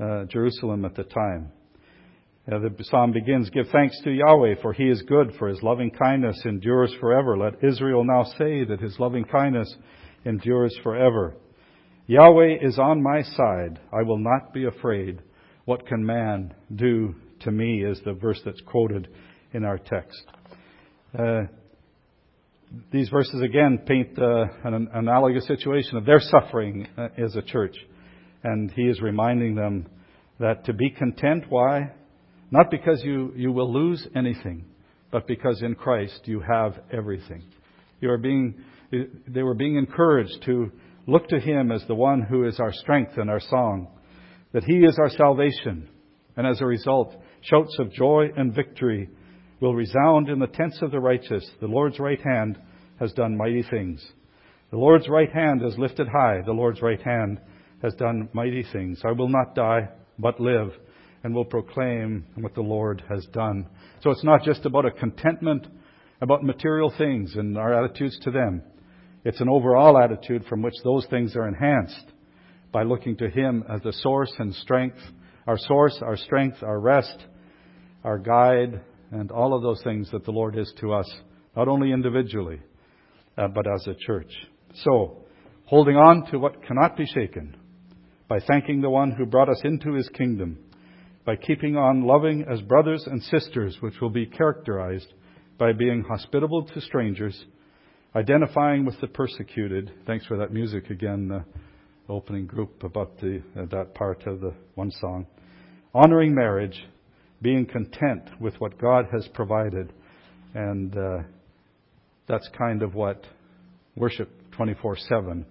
uh, 0.00 0.24
Jerusalem 0.26 0.84
at 0.84 0.94
the 0.94 1.04
time. 1.04 1.50
Uh, 2.50 2.58
the 2.58 2.84
psalm 2.84 3.12
begins, 3.12 3.50
Give 3.50 3.66
thanks 3.70 4.00
to 4.02 4.10
Yahweh, 4.10 4.56
for 4.62 4.72
he 4.72 4.88
is 4.88 5.02
good, 5.02 5.32
for 5.38 5.48
his 5.48 5.62
loving 5.62 5.90
kindness 5.90 6.40
endures 6.44 6.92
forever. 7.00 7.38
Let 7.38 7.62
Israel 7.62 8.04
now 8.04 8.24
say 8.36 8.64
that 8.64 8.80
his 8.80 8.98
loving 8.98 9.24
kindness 9.24 9.72
endures 10.24 10.76
forever. 10.82 11.36
Yahweh 12.06 12.56
is 12.60 12.78
on 12.78 13.02
my 13.02 13.22
side. 13.22 13.78
I 13.92 14.02
will 14.02 14.18
not 14.18 14.52
be 14.52 14.64
afraid. 14.64 15.22
What 15.66 15.86
can 15.86 16.04
man 16.04 16.52
do 16.74 17.14
to 17.40 17.52
me? 17.52 17.84
Is 17.84 18.00
the 18.04 18.12
verse 18.12 18.40
that's 18.44 18.60
quoted 18.62 19.08
in 19.52 19.64
our 19.64 19.78
text. 19.78 20.22
Uh, 21.18 21.42
these 22.90 23.08
verses 23.08 23.42
again 23.42 23.80
paint 23.86 24.18
uh, 24.18 24.44
an 24.64 24.88
analogous 24.94 25.46
situation 25.46 25.96
of 25.96 26.06
their 26.06 26.20
suffering 26.20 26.86
uh, 26.96 27.08
as 27.18 27.36
a 27.36 27.42
church. 27.42 27.76
And 28.44 28.70
he 28.72 28.82
is 28.82 29.00
reminding 29.00 29.54
them 29.54 29.86
that 30.40 30.64
to 30.64 30.72
be 30.72 30.90
content, 30.90 31.44
why? 31.48 31.92
Not 32.50 32.70
because 32.70 33.02
you, 33.04 33.32
you 33.36 33.52
will 33.52 33.72
lose 33.72 34.06
anything, 34.16 34.64
but 35.10 35.26
because 35.26 35.62
in 35.62 35.74
Christ 35.74 36.22
you 36.24 36.40
have 36.40 36.80
everything. 36.92 37.44
You 38.00 38.10
are 38.10 38.18
being, 38.18 38.54
they 39.28 39.42
were 39.42 39.54
being 39.54 39.76
encouraged 39.76 40.42
to 40.46 40.72
look 41.06 41.28
to 41.28 41.38
him 41.38 41.70
as 41.70 41.84
the 41.86 41.94
one 41.94 42.22
who 42.22 42.46
is 42.46 42.58
our 42.58 42.72
strength 42.72 43.12
and 43.16 43.30
our 43.30 43.40
song, 43.40 43.88
that 44.52 44.64
he 44.64 44.78
is 44.78 44.98
our 44.98 45.10
salvation. 45.10 45.88
And 46.36 46.46
as 46.46 46.60
a 46.60 46.66
result, 46.66 47.14
shouts 47.42 47.76
of 47.78 47.92
joy 47.92 48.28
and 48.36 48.54
victory 48.54 49.08
will 49.62 49.74
resound 49.76 50.28
in 50.28 50.40
the 50.40 50.48
tents 50.48 50.82
of 50.82 50.90
the 50.90 50.98
righteous. 50.98 51.48
The 51.60 51.68
Lord's 51.68 52.00
right 52.00 52.20
hand 52.20 52.58
has 52.98 53.12
done 53.12 53.36
mighty 53.36 53.62
things. 53.62 54.04
The 54.72 54.76
Lord's 54.76 55.08
right 55.08 55.30
hand 55.32 55.62
is 55.64 55.78
lifted 55.78 56.08
high. 56.08 56.40
The 56.44 56.52
Lord's 56.52 56.82
right 56.82 57.00
hand 57.00 57.40
has 57.80 57.94
done 57.94 58.28
mighty 58.32 58.66
things. 58.72 59.00
I 59.04 59.12
will 59.12 59.28
not 59.28 59.54
die, 59.54 59.88
but 60.18 60.40
live, 60.40 60.72
and 61.22 61.32
will 61.32 61.44
proclaim 61.44 62.26
what 62.34 62.54
the 62.54 62.60
Lord 62.60 63.04
has 63.08 63.24
done. 63.32 63.68
So 64.02 64.10
it's 64.10 64.24
not 64.24 64.42
just 64.42 64.66
about 64.66 64.84
a 64.84 64.90
contentment 64.90 65.68
about 66.20 66.42
material 66.42 66.92
things 66.98 67.36
and 67.36 67.56
our 67.56 67.84
attitudes 67.84 68.18
to 68.22 68.32
them. 68.32 68.62
It's 69.24 69.40
an 69.40 69.48
overall 69.48 69.96
attitude 69.96 70.44
from 70.48 70.62
which 70.62 70.74
those 70.82 71.06
things 71.06 71.36
are 71.36 71.46
enhanced 71.46 72.06
by 72.72 72.82
looking 72.82 73.16
to 73.18 73.30
Him 73.30 73.62
as 73.72 73.80
the 73.82 73.92
source 73.92 74.32
and 74.38 74.52
strength, 74.56 74.98
our 75.46 75.58
source, 75.58 76.00
our 76.02 76.16
strength, 76.16 76.64
our 76.64 76.80
rest, 76.80 77.16
our 78.02 78.18
guide, 78.18 78.80
and 79.12 79.30
all 79.30 79.54
of 79.54 79.62
those 79.62 79.82
things 79.84 80.10
that 80.10 80.24
the 80.24 80.30
Lord 80.30 80.58
is 80.58 80.72
to 80.80 80.92
us, 80.94 81.10
not 81.54 81.68
only 81.68 81.92
individually, 81.92 82.60
uh, 83.36 83.48
but 83.48 83.66
as 83.72 83.86
a 83.86 83.94
church. 83.94 84.32
So, 84.74 85.18
holding 85.66 85.96
on 85.96 86.26
to 86.30 86.38
what 86.38 86.64
cannot 86.66 86.96
be 86.96 87.06
shaken, 87.06 87.56
by 88.26 88.40
thanking 88.40 88.80
the 88.80 88.90
one 88.90 89.12
who 89.12 89.26
brought 89.26 89.50
us 89.50 89.60
into 89.64 89.92
his 89.92 90.08
kingdom, 90.08 90.58
by 91.26 91.36
keeping 91.36 91.76
on 91.76 92.02
loving 92.02 92.44
as 92.50 92.62
brothers 92.62 93.04
and 93.06 93.22
sisters, 93.22 93.76
which 93.80 94.00
will 94.00 94.10
be 94.10 94.26
characterized 94.26 95.12
by 95.58 95.72
being 95.72 96.02
hospitable 96.02 96.64
to 96.64 96.80
strangers, 96.80 97.44
identifying 98.16 98.84
with 98.84 98.98
the 99.00 99.06
persecuted. 99.06 99.92
Thanks 100.06 100.26
for 100.26 100.38
that 100.38 100.52
music 100.52 100.90
again, 100.90 101.28
the 101.28 101.44
opening 102.08 102.46
group 102.46 102.82
about 102.82 103.18
the, 103.20 103.42
uh, 103.56 103.66
that 103.70 103.94
part 103.94 104.26
of 104.26 104.40
the 104.40 104.54
one 104.74 104.90
song. 105.00 105.26
Honoring 105.94 106.34
marriage, 106.34 106.82
being 107.42 107.66
content 107.66 108.22
with 108.40 108.54
what 108.60 108.78
God 108.78 109.06
has 109.12 109.28
provided. 109.34 109.92
And 110.54 110.96
uh, 110.96 111.18
that's 112.28 112.48
kind 112.56 112.82
of 112.82 112.94
what 112.94 113.24
worship 113.96 114.30
24 114.52 114.96
7, 114.96 115.44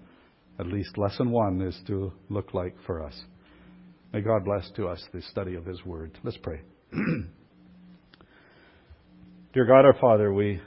at 0.59 0.67
least 0.67 0.97
lesson 0.97 1.31
one, 1.31 1.61
is 1.61 1.79
to 1.87 2.11
look 2.29 2.53
like 2.53 2.75
for 2.85 3.03
us. 3.03 3.19
May 4.13 4.21
God 4.21 4.45
bless 4.45 4.69
to 4.71 4.87
us 4.87 5.03
the 5.13 5.21
study 5.21 5.55
of 5.55 5.65
His 5.65 5.85
Word. 5.85 6.17
Let's 6.23 6.37
pray. 6.37 6.61
Dear 9.53 9.65
God 9.65 9.85
our 9.85 9.97
Father, 9.99 10.33
we 10.33 10.61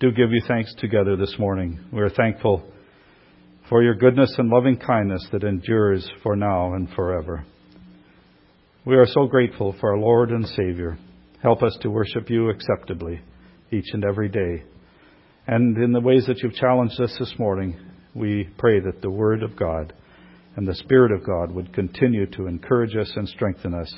do 0.00 0.10
give 0.10 0.30
you 0.30 0.42
thanks 0.48 0.74
together 0.78 1.16
this 1.16 1.36
morning. 1.38 1.78
We 1.92 2.00
are 2.00 2.10
thankful 2.10 2.64
for 3.68 3.82
your 3.82 3.94
goodness 3.94 4.34
and 4.36 4.50
loving 4.50 4.76
kindness 4.76 5.26
that 5.32 5.44
endures 5.44 6.10
for 6.22 6.36
now 6.36 6.74
and 6.74 6.88
forever. 6.90 7.46
We 8.84 8.96
are 8.96 9.06
so 9.06 9.28
grateful 9.28 9.76
for 9.78 9.92
our 9.92 9.98
Lord 9.98 10.30
and 10.30 10.44
Savior. 10.44 10.98
Help 11.40 11.62
us 11.62 11.78
to 11.82 11.88
worship 11.88 12.28
you 12.28 12.50
acceptably 12.50 13.20
each 13.70 13.84
and 13.92 14.04
every 14.04 14.28
day. 14.28 14.64
And 15.46 15.76
in 15.78 15.92
the 15.92 16.00
ways 16.00 16.26
that 16.26 16.38
you've 16.38 16.56
challenged 16.56 17.00
us 17.00 17.14
this 17.16 17.32
morning, 17.38 17.78
we 18.12 18.48
pray 18.58 18.80
that 18.80 19.00
the 19.00 19.08
Word 19.08 19.44
of 19.44 19.54
God 19.54 19.92
and 20.56 20.66
the 20.66 20.74
Spirit 20.74 21.12
of 21.12 21.24
God 21.24 21.52
would 21.52 21.72
continue 21.72 22.26
to 22.32 22.48
encourage 22.48 22.96
us 22.96 23.12
and 23.14 23.28
strengthen 23.28 23.72
us 23.72 23.94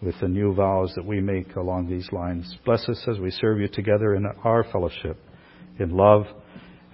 with 0.00 0.14
the 0.20 0.28
new 0.28 0.54
vows 0.54 0.92
that 0.94 1.04
we 1.04 1.20
make 1.20 1.56
along 1.56 1.88
these 1.88 2.08
lines. 2.12 2.56
Bless 2.64 2.88
us 2.88 3.04
as 3.10 3.18
we 3.18 3.32
serve 3.32 3.58
you 3.58 3.66
together 3.66 4.14
in 4.14 4.26
our 4.44 4.62
fellowship, 4.70 5.16
in 5.80 5.90
love, 5.90 6.26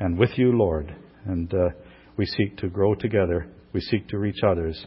and 0.01 0.17
with 0.17 0.31
you, 0.39 0.53
Lord. 0.57 0.97
And 1.27 1.53
uh, 1.53 1.69
we 2.17 2.25
seek 2.25 2.57
to 2.57 2.69
grow 2.71 2.95
together. 2.95 3.47
We 3.75 3.83
seek 3.83 4.09
to 4.09 4.17
reach 4.17 4.39
others 4.43 4.87